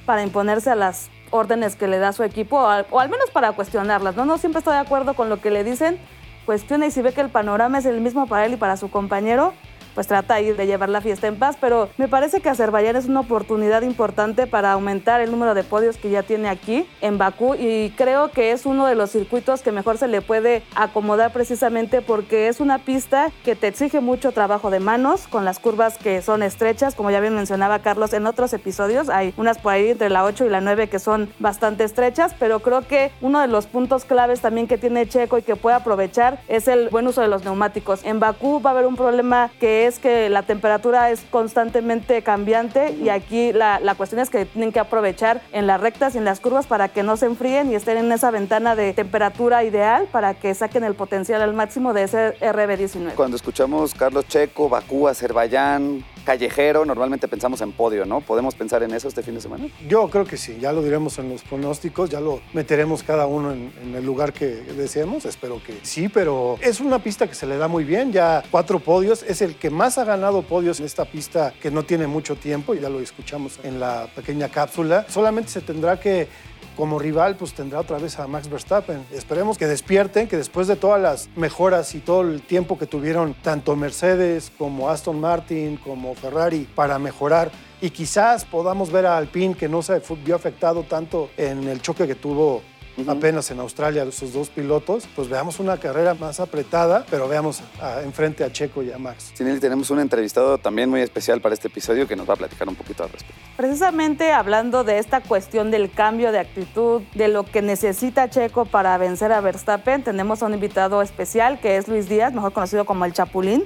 para 0.06 0.23
imponerse 0.23 0.70
a 0.70 0.75
las 0.75 1.11
órdenes 1.31 1.76
que 1.76 1.87
le 1.87 1.99
da 1.99 2.12
su 2.12 2.25
equipo, 2.25 2.58
o 2.58 2.99
al, 2.99 3.08
menos 3.08 3.31
para 3.31 3.52
cuestionarlas. 3.52 4.16
¿no? 4.16 4.25
no 4.25 4.38
siempre 4.38 4.58
estoy 4.58 4.75
de 4.75 4.81
acuerdo 4.81 5.14
con 5.14 5.28
lo 5.28 5.40
que 5.40 5.50
le 5.50 5.64
dicen, 5.64 5.99
cuestiona 6.44 6.87
y 6.87 6.90
si 6.90 7.02
ve 7.02 7.12
que 7.12 7.20
el 7.20 7.28
panorama 7.28 7.78
es 7.78 7.87
el 7.87 8.00
mismo 8.00 8.26
para 8.26 8.46
él 8.46 8.54
y 8.54 8.56
para 8.56 8.76
su 8.76 8.90
compañero, 8.90 9.54
pues 9.94 10.06
trata 10.06 10.35
ahí 10.35 10.52
de 10.52 10.66
llevar 10.66 10.88
la 10.88 11.00
fiesta 11.00 11.26
en 11.26 11.37
paz, 11.37 11.56
pero 11.61 11.88
me 11.99 12.09
parece 12.09 12.40
que 12.40 12.49
Azerbaiyán 12.49 12.97
es 12.97 13.06
una 13.06 13.20
oportunidad 13.20 13.82
importante 13.82 14.47
para 14.47 14.73
aumentar 14.73 15.20
el 15.20 15.30
número 15.30 15.54
de 15.54 15.64
podios 15.64 15.97
que 15.97 16.11
ya 16.11 16.23
tiene 16.23 16.49
aquí 16.49 16.87
en 17.00 17.18
Bakú 17.18 17.54
y 17.54 17.90
creo 17.97 18.30
que 18.30 18.52
es 18.52 18.66
uno 18.66 18.87
de 18.87 18.94
los 18.94 19.11
circuitos 19.11 19.62
que 19.62 19.73
mejor 19.73 19.99
se 19.99 20.09
le 20.09 20.23
puede 20.23 20.62
acomodar 20.75 21.32
precisamente 21.32 22.02
porque 22.02 22.49
es 22.49 22.61
una 22.61 22.78
pista 22.78 23.30
que 23.44 23.56
te 23.56 23.68
exige 23.68 24.00
mucho 24.00 24.32
trabajo 24.32 24.70
de 24.70 24.80
manos 24.80 25.26
con 25.28 25.44
las 25.44 25.59
curvas 25.59 25.99
que 25.99 26.23
son 26.23 26.42
estrechas, 26.42 26.94
como 26.94 27.11
ya 27.11 27.20
bien 27.20 27.35
mencionaba 27.35 27.80
Carlos 27.80 28.12
en 28.12 28.26
otros 28.26 28.52
episodios, 28.52 29.09
hay 29.09 29.35
unas 29.37 29.59
por 29.59 29.73
ahí 29.73 29.88
entre 29.90 30.11
la 30.11 30.25
8 30.25 30.47
y 30.47 30.49
la 30.49 30.61
9 30.61 30.88
que 30.88 30.99
son 30.99 31.32
bastante 31.38 31.85
estrechas, 31.85 32.35
pero 32.38 32.61
creo 32.61 32.87
que 32.87 33.11
uno 33.20 33.40
de 33.40 33.49
los 33.49 33.66
puntos 33.66 34.04
claves 34.04 34.40
también 34.40 34.66
que 34.66 34.78
tiene 34.78 35.09
Checo 35.09 35.38
y 35.38 35.42
que 35.42 35.56
puede 35.56 35.76
aprovechar 35.76 36.40
es 36.49 36.68
el 36.68 36.88
buen 36.88 37.06
uso 37.06 37.20
de 37.20 37.28
los 37.28 37.44
neumáticos. 37.44 38.04
En 38.04 38.20
Bakú 38.20 38.61
va 38.62 38.70
a 38.70 38.73
haber 38.73 38.87
un 38.87 38.97
problema 38.97 39.50
que 39.59 39.79
es 39.87 39.99
que 39.99 40.28
la 40.28 40.42
temperatura 40.42 41.10
es 41.10 41.20
constantemente 41.30 42.22
cambiante 42.22 42.92
y 42.92 43.08
aquí 43.08 43.52
la, 43.52 43.80
la, 43.80 43.94
cuestión 43.94 44.20
es 44.20 44.30
que 44.30 44.44
tienen 44.44 44.72
que 44.72 44.80
aprovechar 44.80 45.42
en 45.52 45.66
las 45.66 45.80
rectas 45.80 46.14
y 46.14 46.18
en 46.18 46.25
las 46.25 46.40
curvas 46.40 46.66
para 46.66 46.88
que 46.88 47.02
no 47.02 47.16
se 47.16 47.26
enfríen 47.26 47.70
y 47.70 47.75
estén 47.75 47.99
en 47.99 48.12
esa 48.12 48.30
ventana 48.30 48.76
de 48.76 48.92
temperatura 48.92 49.64
ideal 49.64 50.08
para 50.10 50.34
que 50.34 50.54
saquen 50.54 50.84
el 50.84 50.94
potencial 50.94 51.42
al 51.42 51.54
máximo 51.54 51.92
de 51.92 52.04
ese 52.04 52.38
RB19. 52.40 53.14
Cuando 53.14 53.37
escuchamos 53.37 53.94
Carlos 53.94 54.26
Checo, 54.28 54.68
Bakú, 54.68 55.08
Azerbaiyán, 55.08 56.04
callejero, 56.25 56.84
normalmente 56.84 57.28
pensamos 57.28 57.60
en 57.60 57.72
podio, 57.72 58.04
¿no? 58.04 58.20
¿Podemos 58.20 58.54
pensar 58.54 58.82
en 58.82 58.92
eso 58.92 59.08
este 59.08 59.22
fin 59.22 59.34
de 59.34 59.40
semana? 59.40 59.66
Yo 59.88 60.08
creo 60.08 60.25
que 60.25 60.37
sí, 60.37 60.58
ya 60.60 60.72
lo 60.72 60.82
diremos 60.82 61.18
en 61.18 61.28
los 61.28 61.42
pronósticos, 61.42 62.10
ya 62.10 62.20
lo 62.20 62.40
meteremos 62.52 63.02
cada 63.02 63.26
uno 63.26 63.52
en, 63.52 63.70
el 63.94 64.04
lugar 64.04 64.32
que 64.32 64.46
deseemos, 64.46 65.25
espero 65.25 65.60
que 65.62 65.78
sí, 65.82 66.08
pero 66.08 66.56
es 66.60 66.80
una 66.80 66.99
pista 67.00 67.26
que 67.26 67.34
se 67.34 67.46
le 67.46 67.56
da 67.56 67.68
muy 67.68 67.84
bien, 67.84 68.12
ya 68.12 68.42
cuatro 68.50 68.78
podios, 68.78 69.22
es 69.22 69.42
el 69.42 69.56
que 69.56 69.70
más 69.71 69.99
ha 69.99 70.05
ganado 70.05 70.43
podios 70.43 70.81
en 70.81 70.87
esta 70.87 71.05
pista 71.05 71.53
que 71.61 71.71
no 71.71 71.83
tiene 71.85 72.07
mucho 72.07 72.37
tiempo, 72.37 72.75
ya 72.75 72.89
lo 72.89 73.00
escuchamos 73.00 73.61
en 73.62 73.81
la 73.81 74.09
pequeña 74.15 74.49
cápsula, 74.49 75.07
solamente 75.09 75.50
se 75.50 75.61
tendrá 75.61 75.99
que 75.99 76.29
como 76.77 76.99
rival 76.99 77.37
pues 77.37 77.53
tendrá 77.53 77.81
otra 77.81 77.99
vez 77.99 78.19
a 78.19 78.27
Max 78.27 78.49
Verstappen. 78.49 79.05
Esperemos 79.12 79.59
que 79.59 79.67
despierten, 79.67 80.29
que 80.29 80.37
después 80.37 80.67
de 80.67 80.77
todas 80.77 81.00
las 81.00 81.29
mejoras 81.37 81.95
y 81.95 81.99
todo 81.99 82.23
el 82.23 82.41
tiempo 82.41 82.79
que 82.79 82.87
tuvieron 82.87 83.35
tanto 83.35 83.77
Mercedes 83.77 84.50
como 84.57 84.89
Aston 84.89 85.21
Martin 85.21 85.77
como 85.77 86.15
Ferrari 86.15 86.67
para 86.75 86.99
mejorar 86.99 87.50
y 87.83 87.91
quizás 87.91 88.45
podamos 88.45 88.91
ver 88.91 89.07
a 89.07 89.17
Alpine 89.17 89.55
que 89.55 89.69
no 89.69 89.83
se 89.83 90.00
vio 90.25 90.37
afectado 90.37 90.85
tanto 90.85 91.31
en 91.37 91.69
el 91.69 91.83
choque 91.83 92.07
que 92.07 92.15
tuvo 92.15 92.62
apenas 93.09 93.50
en 93.50 93.61
Australia 93.61 94.02
esos 94.02 94.33
dos 94.33 94.49
pilotos, 94.50 95.09
pues 95.14 95.28
veamos 95.28 95.61
una 95.61 95.78
carrera 95.78 96.14
más 96.14 96.40
apretada, 96.40 97.04
pero 97.11 97.28
veamos 97.28 97.62
enfrente 98.04 98.45
a 98.45 98.52
Checo 98.52 98.83
y 98.83 98.92
a 98.92 98.99
Max. 98.99 99.33
Sinelli, 99.35 99.61
tenemos 99.61 99.90
un 99.90 100.00
entrevistado 100.00 100.59
también 100.59 100.90
muy 100.90 101.00
especial 101.00 101.40
para 101.40 101.54
este 101.54 101.69
episodio 101.69 102.07
que 102.07 102.16
nos 102.16 102.28
va 102.28 102.35
a 102.35 102.37
platicar 102.37 102.69
un 102.69 102.75
poquito 102.75 103.02
al 103.02 103.11
respecto. 103.11 103.40
Precisamente 103.57 104.33
hablando 104.33 104.85
de 104.85 104.99
esta 104.99 105.21
cuestión 105.21 105.71
del 105.71 105.90
cambio 105.90 106.33
de 106.33 106.38
actitud, 106.38 107.02
de 107.14 107.28
lo 107.28 107.45
que 107.45 107.62
necesita 107.62 108.28
Checo 108.28 108.64
para 108.64 108.97
vencer 108.99 109.33
a 109.33 109.40
Verstappen, 109.40 110.02
tenemos 110.02 110.42
a 110.42 110.47
un 110.47 110.54
invitado 110.54 111.02
especial 111.02 111.61
que 111.61 111.76
es 111.76 111.88
Luis 111.88 112.09
Díaz, 112.09 112.33
mejor 112.33 112.52
conocido 112.52 112.85
como 112.85 113.04
el 113.04 113.12
Chapulín, 113.12 113.64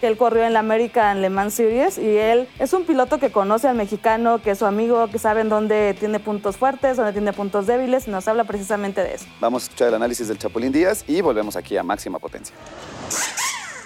que 0.00 0.06
él 0.06 0.16
corrió 0.16 0.44
en 0.44 0.52
la 0.52 0.60
American 0.60 1.20
Le 1.20 1.30
Mans 1.30 1.54
Series 1.54 1.98
y 1.98 2.16
él 2.16 2.48
es 2.58 2.72
un 2.72 2.84
piloto 2.84 3.18
que 3.18 3.30
conoce 3.30 3.68
al 3.68 3.76
mexicano, 3.76 4.40
que 4.40 4.52
es 4.52 4.58
su 4.58 4.66
amigo, 4.66 5.08
que 5.08 5.18
sabe 5.18 5.44
dónde 5.44 5.94
tiene 5.98 6.20
puntos 6.20 6.56
fuertes, 6.56 6.96
dónde 6.96 7.12
tiene 7.12 7.32
puntos 7.32 7.66
débiles 7.66 8.06
y 8.06 8.10
nos 8.10 8.28
habla 8.28 8.44
precisamente 8.44 8.61
precisamente 8.62 9.02
de 9.02 9.14
eso. 9.14 9.26
Vamos 9.40 9.64
a 9.64 9.66
escuchar 9.66 9.88
el 9.88 9.94
análisis 9.94 10.28
del 10.28 10.38
Chapulín 10.38 10.70
Díaz 10.70 11.04
y 11.08 11.20
volvemos 11.20 11.56
aquí 11.56 11.76
a 11.76 11.82
máxima 11.82 12.20
potencia. 12.20 12.54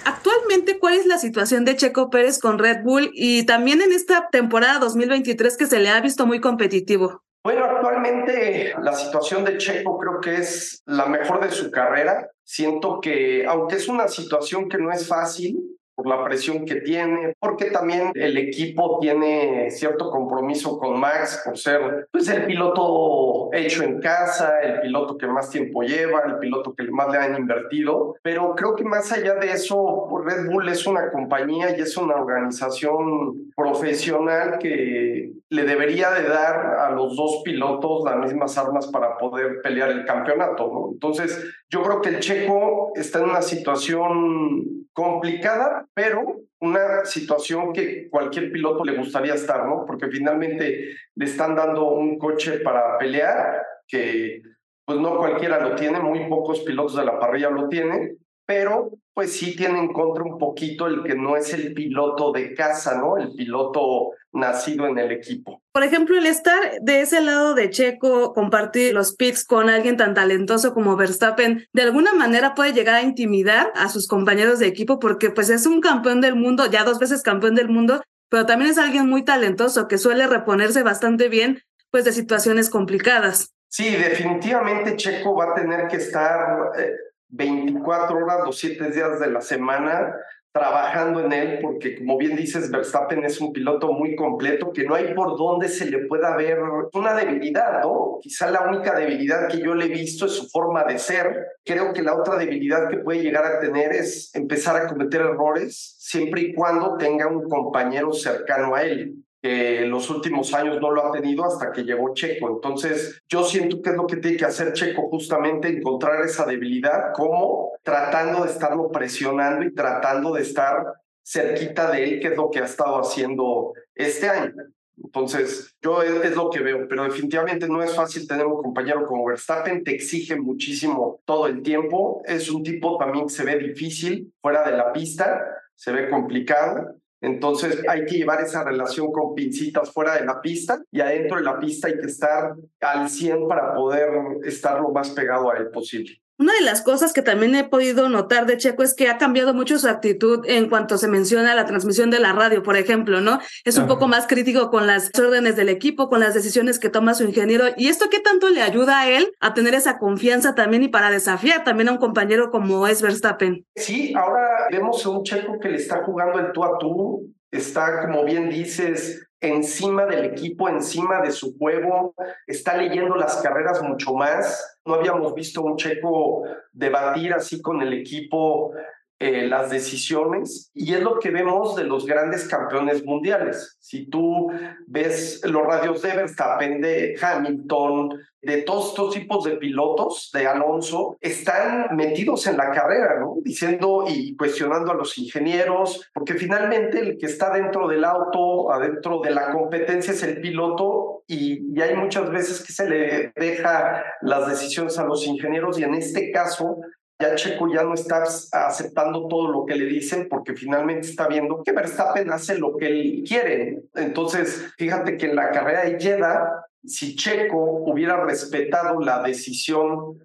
Actualmente, 0.04 0.78
¿cuál 0.78 0.94
es 0.94 1.06
la 1.06 1.18
situación 1.18 1.64
de 1.64 1.76
Checo 1.76 2.10
Pérez 2.10 2.38
con 2.38 2.58
Red 2.58 2.82
Bull 2.84 3.10
y 3.14 3.44
también 3.46 3.80
en 3.80 3.92
esta 3.92 4.28
temporada 4.30 4.78
2023 4.78 5.56
que 5.56 5.66
se 5.66 5.80
le 5.80 5.88
ha 5.88 6.00
visto 6.00 6.26
muy 6.26 6.40
competitivo? 6.40 7.22
Bueno, 7.42 7.64
actualmente 7.64 8.74
la 8.82 8.92
situación 8.92 9.44
de 9.44 9.56
Checo 9.56 9.98
creo 9.98 10.20
que 10.20 10.42
es 10.42 10.82
la 10.84 11.06
mejor 11.06 11.40
de 11.40 11.50
su 11.50 11.70
carrera. 11.70 12.28
Siento 12.44 13.00
que, 13.00 13.46
aunque 13.46 13.76
es 13.76 13.88
una 13.88 14.08
situación 14.08 14.68
que 14.68 14.78
no 14.78 14.92
es 14.92 15.08
fácil, 15.08 15.56
por 15.96 16.06
la 16.06 16.22
presión 16.22 16.66
que 16.66 16.76
tiene, 16.76 17.34
porque 17.40 17.70
también 17.70 18.12
el 18.14 18.36
equipo 18.36 18.98
tiene 19.00 19.70
cierto 19.70 20.10
compromiso 20.10 20.78
con 20.78 21.00
Max 21.00 21.42
por 21.44 21.56
ser 21.56 22.06
pues, 22.12 22.28
el 22.28 22.44
piloto 22.44 23.48
hecho 23.54 23.82
en 23.82 23.98
casa, 24.00 24.60
el 24.60 24.82
piloto 24.82 25.16
que 25.16 25.26
más 25.26 25.50
tiempo 25.50 25.82
lleva, 25.82 26.22
el 26.26 26.38
piloto 26.38 26.74
que 26.74 26.84
más 26.90 27.10
le 27.10 27.18
han 27.18 27.36
invertido. 27.36 28.14
Pero 28.22 28.54
creo 28.54 28.76
que 28.76 28.84
más 28.84 29.10
allá 29.10 29.36
de 29.36 29.52
eso, 29.52 30.06
Red 30.22 30.50
Bull 30.50 30.68
es 30.68 30.86
una 30.86 31.10
compañía 31.10 31.76
y 31.76 31.80
es 31.80 31.96
una 31.96 32.16
organización 32.16 33.50
profesional 33.56 34.58
que 34.58 35.32
le 35.48 35.62
debería 35.64 36.10
de 36.10 36.28
dar 36.28 36.78
a 36.78 36.90
los 36.90 37.16
dos 37.16 37.42
pilotos 37.44 38.04
las 38.04 38.18
mismas 38.18 38.58
armas 38.58 38.88
para 38.88 39.16
poder 39.16 39.62
pelear 39.62 39.90
el 39.90 40.04
campeonato. 40.04 40.70
¿no? 40.70 40.90
Entonces, 40.92 41.42
yo 41.70 41.82
creo 41.82 42.00
que 42.00 42.08
el 42.10 42.20
checo 42.20 42.92
está 42.94 43.18
en 43.20 43.30
una 43.30 43.42
situación 43.42 44.86
complicada, 44.92 45.86
pero 45.94 46.42
una 46.60 47.04
situación 47.04 47.72
que 47.72 48.08
cualquier 48.08 48.50
piloto 48.50 48.84
le 48.84 48.96
gustaría 48.96 49.34
estar, 49.34 49.66
¿no? 49.66 49.84
Porque 49.86 50.08
finalmente 50.08 50.94
le 51.14 51.24
están 51.24 51.54
dando 51.54 51.90
un 51.90 52.18
coche 52.18 52.60
para 52.60 52.96
pelear, 52.98 53.62
que 53.86 54.42
pues 54.84 54.98
no 54.98 55.18
cualquiera 55.18 55.60
lo 55.60 55.74
tiene, 55.74 55.98
muy 56.00 56.28
pocos 56.28 56.60
pilotos 56.60 56.96
de 56.96 57.04
la 57.04 57.18
parrilla 57.18 57.50
lo 57.50 57.68
tienen, 57.68 58.16
pero 58.46 58.90
pues 59.16 59.32
sí 59.32 59.56
tiene 59.56 59.78
en 59.78 59.94
contra 59.94 60.22
un 60.22 60.36
poquito 60.36 60.86
el 60.86 61.02
que 61.02 61.14
no 61.14 61.38
es 61.38 61.50
el 61.54 61.72
piloto 61.72 62.32
de 62.32 62.52
casa, 62.52 62.98
¿no? 62.98 63.16
El 63.16 63.32
piloto 63.32 64.10
nacido 64.30 64.86
en 64.88 64.98
el 64.98 65.10
equipo. 65.10 65.62
Por 65.72 65.84
ejemplo, 65.84 66.18
el 66.18 66.26
estar 66.26 66.60
de 66.82 67.00
ese 67.00 67.22
lado 67.22 67.54
de 67.54 67.70
Checo, 67.70 68.34
compartir 68.34 68.92
los 68.92 69.16
pits 69.16 69.46
con 69.46 69.70
alguien 69.70 69.96
tan 69.96 70.12
talentoso 70.12 70.74
como 70.74 70.96
Verstappen, 70.96 71.66
de 71.72 71.82
alguna 71.82 72.12
manera 72.12 72.54
puede 72.54 72.74
llegar 72.74 72.96
a 72.96 73.02
intimidar 73.02 73.72
a 73.74 73.88
sus 73.88 74.06
compañeros 74.06 74.58
de 74.58 74.66
equipo 74.66 74.98
porque 74.98 75.30
pues 75.30 75.48
es 75.48 75.64
un 75.64 75.80
campeón 75.80 76.20
del 76.20 76.34
mundo, 76.34 76.66
ya 76.70 76.84
dos 76.84 76.98
veces 76.98 77.22
campeón 77.22 77.54
del 77.54 77.70
mundo, 77.70 78.02
pero 78.28 78.44
también 78.44 78.70
es 78.70 78.76
alguien 78.76 79.08
muy 79.08 79.24
talentoso 79.24 79.88
que 79.88 79.96
suele 79.96 80.26
reponerse 80.26 80.82
bastante 80.82 81.30
bien 81.30 81.62
pues 81.90 82.04
de 82.04 82.12
situaciones 82.12 82.68
complicadas. 82.68 83.54
Sí, 83.68 83.96
definitivamente 83.96 84.94
Checo 84.96 85.34
va 85.34 85.52
a 85.52 85.54
tener 85.54 85.88
que 85.88 85.96
estar 85.96 86.72
eh, 86.78 86.92
24 87.28 88.16
horas, 88.16 88.38
los 88.44 88.58
7 88.58 88.90
días 88.90 89.20
de 89.20 89.30
la 89.30 89.40
semana 89.40 90.14
trabajando 90.56 91.20
en 91.20 91.32
él, 91.34 91.58
porque 91.60 91.98
como 91.98 92.16
bien 92.16 92.34
dices, 92.34 92.70
Verstappen 92.70 93.24
es 93.24 93.40
un 93.42 93.52
piloto 93.52 93.92
muy 93.92 94.16
completo, 94.16 94.72
que 94.72 94.84
no 94.84 94.94
hay 94.94 95.12
por 95.12 95.36
dónde 95.36 95.68
se 95.68 95.84
le 95.90 96.06
pueda 96.06 96.34
ver 96.34 96.58
una 96.94 97.14
debilidad, 97.14 97.82
¿no? 97.82 98.18
Quizá 98.22 98.50
la 98.50 98.62
única 98.62 98.98
debilidad 98.98 99.48
que 99.48 99.60
yo 99.60 99.74
le 99.74 99.84
he 99.84 99.88
visto 99.88 100.24
es 100.24 100.32
su 100.32 100.48
forma 100.48 100.84
de 100.84 100.98
ser. 100.98 101.46
Creo 101.62 101.92
que 101.92 102.00
la 102.00 102.14
otra 102.14 102.36
debilidad 102.36 102.88
que 102.88 102.98
puede 102.98 103.20
llegar 103.20 103.44
a 103.44 103.60
tener 103.60 103.92
es 103.92 104.34
empezar 104.34 104.76
a 104.76 104.86
cometer 104.86 105.20
errores 105.20 105.96
siempre 105.98 106.40
y 106.40 106.54
cuando 106.54 106.96
tenga 106.96 107.26
un 107.26 107.46
compañero 107.48 108.14
cercano 108.14 108.74
a 108.74 108.82
él 108.82 109.25
que 109.46 109.86
los 109.86 110.10
últimos 110.10 110.52
años 110.54 110.80
no 110.80 110.90
lo 110.90 111.06
ha 111.06 111.12
tenido 111.12 111.44
hasta 111.44 111.70
que 111.70 111.84
llegó 111.84 112.12
Checo. 112.14 112.50
Entonces, 112.50 113.22
yo 113.28 113.44
siento 113.44 113.80
que 113.80 113.90
es 113.90 113.96
lo 113.96 114.06
que 114.06 114.16
tiene 114.16 114.36
que 114.36 114.44
hacer 114.44 114.72
Checo 114.72 115.08
justamente, 115.08 115.68
encontrar 115.68 116.24
esa 116.24 116.44
debilidad, 116.44 117.12
como 117.14 117.70
tratando 117.82 118.44
de 118.44 118.50
estarlo 118.50 118.90
presionando 118.90 119.64
y 119.64 119.72
tratando 119.72 120.32
de 120.32 120.42
estar 120.42 120.84
cerquita 121.24 121.90
de 121.92 122.04
él, 122.04 122.20
que 122.20 122.28
es 122.28 122.36
lo 122.36 122.50
que 122.50 122.58
ha 122.58 122.64
estado 122.64 122.98
haciendo 122.98 123.72
este 123.94 124.28
año. 124.28 124.52
Entonces, 124.96 125.76
yo 125.80 126.02
es, 126.02 126.34
lo 126.34 126.50
que 126.50 126.60
veo, 126.60 126.88
pero 126.88 127.04
definitivamente 127.04 127.68
no 127.68 127.82
es 127.82 127.94
fácil 127.94 128.26
tener 128.26 128.46
un 128.46 128.60
compañero 128.60 129.06
como 129.06 129.26
Verstappen, 129.26 129.84
te 129.84 129.94
exige 129.94 130.34
muchísimo 130.36 131.20
todo 131.24 131.46
el 131.46 131.62
tiempo, 131.62 132.22
es 132.24 132.50
un 132.50 132.64
tipo 132.64 132.96
también 132.96 133.26
que 133.26 133.34
se 133.34 133.44
ve 133.44 133.58
difícil 133.58 134.32
fuera 134.40 134.68
de 134.68 134.76
la 134.76 134.92
pista, 134.92 135.40
se 135.74 135.92
ve 135.92 136.08
complicado, 136.08 136.96
entonces 137.20 137.82
hay 137.88 138.04
que 138.04 138.16
llevar 138.16 138.42
esa 138.42 138.62
relación 138.62 139.10
con 139.10 139.34
pincitas 139.34 139.90
fuera 139.90 140.14
de 140.16 140.24
la 140.24 140.40
pista 140.40 140.82
y 140.90 141.00
adentro 141.00 141.38
de 141.38 141.44
la 141.44 141.58
pista 141.58 141.88
hay 141.88 141.98
que 141.98 142.06
estar 142.06 142.54
al 142.80 143.08
100 143.08 143.48
para 143.48 143.74
poder 143.74 144.08
estar 144.44 144.80
lo 144.80 144.90
más 144.90 145.10
pegado 145.10 145.50
a 145.50 145.56
él 145.56 145.70
posible. 145.70 146.20
Una 146.38 146.52
de 146.52 146.60
las 146.60 146.82
cosas 146.82 147.14
que 147.14 147.22
también 147.22 147.54
he 147.54 147.64
podido 147.64 148.10
notar 148.10 148.44
de 148.44 148.58
Checo 148.58 148.82
es 148.82 148.94
que 148.94 149.08
ha 149.08 149.16
cambiado 149.16 149.54
mucho 149.54 149.78
su 149.78 149.88
actitud 149.88 150.44
en 150.46 150.68
cuanto 150.68 150.98
se 150.98 151.08
menciona 151.08 151.54
la 151.54 151.64
transmisión 151.64 152.10
de 152.10 152.20
la 152.20 152.34
radio, 152.34 152.62
por 152.62 152.76
ejemplo, 152.76 153.22
¿no? 153.22 153.40
Es 153.64 153.78
un 153.78 153.86
poco 153.86 154.06
más 154.06 154.26
crítico 154.26 154.70
con 154.70 154.86
las 154.86 155.10
órdenes 155.18 155.56
del 155.56 155.70
equipo, 155.70 156.10
con 156.10 156.20
las 156.20 156.34
decisiones 156.34 156.78
que 156.78 156.90
toma 156.90 157.14
su 157.14 157.24
ingeniero. 157.24 157.64
¿Y 157.78 157.88
esto 157.88 158.10
qué 158.10 158.20
tanto 158.20 158.50
le 158.50 158.60
ayuda 158.60 159.00
a 159.00 159.08
él 159.08 159.32
a 159.40 159.54
tener 159.54 159.74
esa 159.74 159.98
confianza 159.98 160.54
también 160.54 160.82
y 160.82 160.88
para 160.88 161.10
desafiar 161.10 161.64
también 161.64 161.88
a 161.88 161.92
un 161.92 161.98
compañero 161.98 162.50
como 162.50 162.86
es 162.86 163.00
Verstappen? 163.00 163.64
Sí, 163.74 164.12
ahora 164.14 164.66
vemos 164.70 165.06
a 165.06 165.08
un 165.08 165.22
Checo 165.22 165.58
que 165.58 165.70
le 165.70 165.76
está 165.76 166.04
jugando 166.04 166.38
el 166.38 166.52
tú 166.52 166.64
a 166.64 166.76
tú, 166.78 167.34
está, 167.50 168.02
como 168.02 168.24
bien 168.24 168.48
dices, 168.48 169.28
encima 169.40 170.06
del 170.06 170.24
equipo, 170.24 170.68
encima 170.68 171.20
de 171.20 171.30
su 171.30 171.56
juego, 171.56 172.14
está 172.46 172.76
leyendo 172.76 173.16
las 173.16 173.36
carreras 173.36 173.82
mucho 173.82 174.14
más. 174.14 174.78
No 174.84 174.94
habíamos 174.94 175.34
visto 175.34 175.62
un 175.62 175.76
checo 175.76 176.44
debatir 176.72 177.32
así 177.32 177.60
con 177.60 177.82
el 177.82 177.92
equipo 177.92 178.72
eh, 179.18 179.46
las 179.48 179.70
decisiones 179.70 180.70
y 180.74 180.92
es 180.92 181.00
lo 181.00 181.18
que 181.18 181.30
vemos 181.30 181.74
de 181.74 181.84
los 181.84 182.04
grandes 182.04 182.46
campeones 182.48 183.02
mundiales. 183.02 183.78
Si 183.80 184.10
tú 184.10 184.50
ves 184.86 185.40
los 185.42 185.64
radios 185.64 186.02
de 186.02 186.14
Verstappen, 186.14 186.82
de 186.82 187.18
Hamilton, 187.18 188.10
de 188.46 188.62
todos 188.62 188.90
estos 188.90 189.12
tipos 189.12 189.44
de 189.44 189.56
pilotos, 189.56 190.30
de 190.32 190.46
Alonso, 190.46 191.16
están 191.20 191.96
metidos 191.96 192.46
en 192.46 192.56
la 192.56 192.70
carrera, 192.70 193.18
¿no? 193.18 193.38
Diciendo 193.42 194.04
y 194.06 194.36
cuestionando 194.36 194.92
a 194.92 194.94
los 194.94 195.18
ingenieros, 195.18 196.08
porque 196.14 196.34
finalmente 196.34 197.00
el 197.00 197.18
que 197.18 197.26
está 197.26 197.52
dentro 197.52 197.88
del 197.88 198.04
auto, 198.04 198.72
adentro 198.72 199.20
de 199.20 199.32
la 199.32 199.50
competencia 199.52 200.12
es 200.12 200.22
el 200.22 200.40
piloto 200.40 201.24
y, 201.26 201.80
hay 201.80 201.96
muchas 201.96 202.30
veces 202.30 202.64
que 202.64 202.72
se 202.72 202.88
le 202.88 203.32
deja 203.34 204.04
las 204.22 204.48
decisiones 204.48 204.98
a 204.98 205.04
los 205.04 205.26
ingenieros 205.26 205.78
y 205.78 205.84
en 205.84 205.94
este 205.94 206.30
caso 206.30 206.78
ya 207.18 207.34
Checo 207.34 207.72
ya 207.72 207.82
no 207.82 207.94
está 207.94 208.22
aceptando 208.52 209.26
todo 209.26 209.50
lo 209.50 209.66
que 209.66 209.74
le 209.74 209.86
dicen 209.86 210.28
porque 210.28 210.54
finalmente 210.54 211.08
está 211.08 211.26
viendo 211.28 211.62
que 211.62 211.72
Verstappen 211.72 212.30
hace 212.30 212.58
lo 212.58 212.76
que 212.76 212.86
él 212.86 213.24
quiere. 213.26 213.82
Entonces, 213.94 214.72
fíjate 214.76 215.16
que 215.16 215.26
en 215.26 215.36
la 215.36 215.50
carrera 215.50 215.84
de 215.84 215.98
Jeddah, 215.98 216.66
si 216.86 217.16
Checo 217.16 217.58
hubiera 217.58 218.24
respetado 218.24 219.00
la 219.00 219.22
decisión 219.22 220.18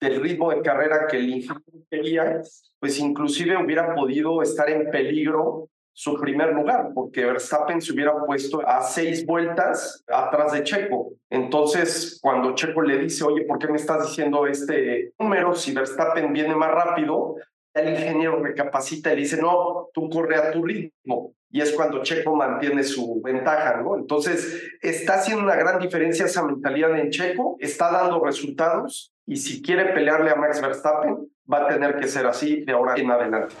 del 0.00 0.20
ritmo 0.20 0.50
de 0.50 0.62
carrera 0.62 1.06
que 1.08 1.18
el 1.18 1.28
ingeniero 1.30 1.86
quería, 1.90 2.42
pues 2.78 2.98
inclusive 2.98 3.56
hubiera 3.56 3.94
podido 3.94 4.42
estar 4.42 4.70
en 4.70 4.90
peligro 4.90 5.68
su 5.92 6.14
primer 6.14 6.52
lugar, 6.52 6.92
porque 6.94 7.24
Verstappen 7.24 7.82
se 7.82 7.92
hubiera 7.92 8.24
puesto 8.24 8.64
a 8.64 8.82
seis 8.82 9.26
vueltas 9.26 10.04
atrás 10.06 10.52
de 10.52 10.62
Checo. 10.62 11.14
Entonces, 11.28 12.20
cuando 12.22 12.54
Checo 12.54 12.82
le 12.82 12.98
dice, 12.98 13.24
oye, 13.24 13.44
¿por 13.44 13.58
qué 13.58 13.66
me 13.66 13.78
estás 13.78 14.06
diciendo 14.06 14.46
este 14.46 15.12
número 15.18 15.56
si 15.56 15.74
Verstappen 15.74 16.32
viene 16.32 16.54
más 16.54 16.70
rápido? 16.70 17.34
El 17.74 17.90
ingeniero 17.90 18.40
recapacita 18.40 19.12
y 19.12 19.16
le 19.16 19.22
dice, 19.22 19.42
no, 19.42 19.88
tú 19.92 20.08
corre 20.08 20.36
a 20.36 20.52
tu 20.52 20.64
ritmo. 20.64 21.34
Y 21.50 21.60
es 21.60 21.72
cuando 21.72 22.02
Checo 22.02 22.36
mantiene 22.36 22.82
su 22.84 23.20
ventaja, 23.22 23.80
¿no? 23.82 23.96
Entonces, 23.96 24.62
está 24.82 25.14
haciendo 25.14 25.44
una 25.44 25.56
gran 25.56 25.78
diferencia 25.78 26.26
esa 26.26 26.44
mentalidad 26.44 26.98
en 26.98 27.10
Checo, 27.10 27.56
está 27.60 27.90
dando 27.90 28.22
resultados 28.22 29.12
y 29.26 29.36
si 29.36 29.62
quiere 29.62 29.92
pelearle 29.92 30.30
a 30.30 30.36
Max 30.36 30.60
Verstappen, 30.60 31.16
va 31.50 31.64
a 31.64 31.68
tener 31.68 31.96
que 31.96 32.08
ser 32.08 32.26
así 32.26 32.64
de 32.64 32.72
ahora 32.72 32.94
en 32.96 33.10
adelante. 33.10 33.54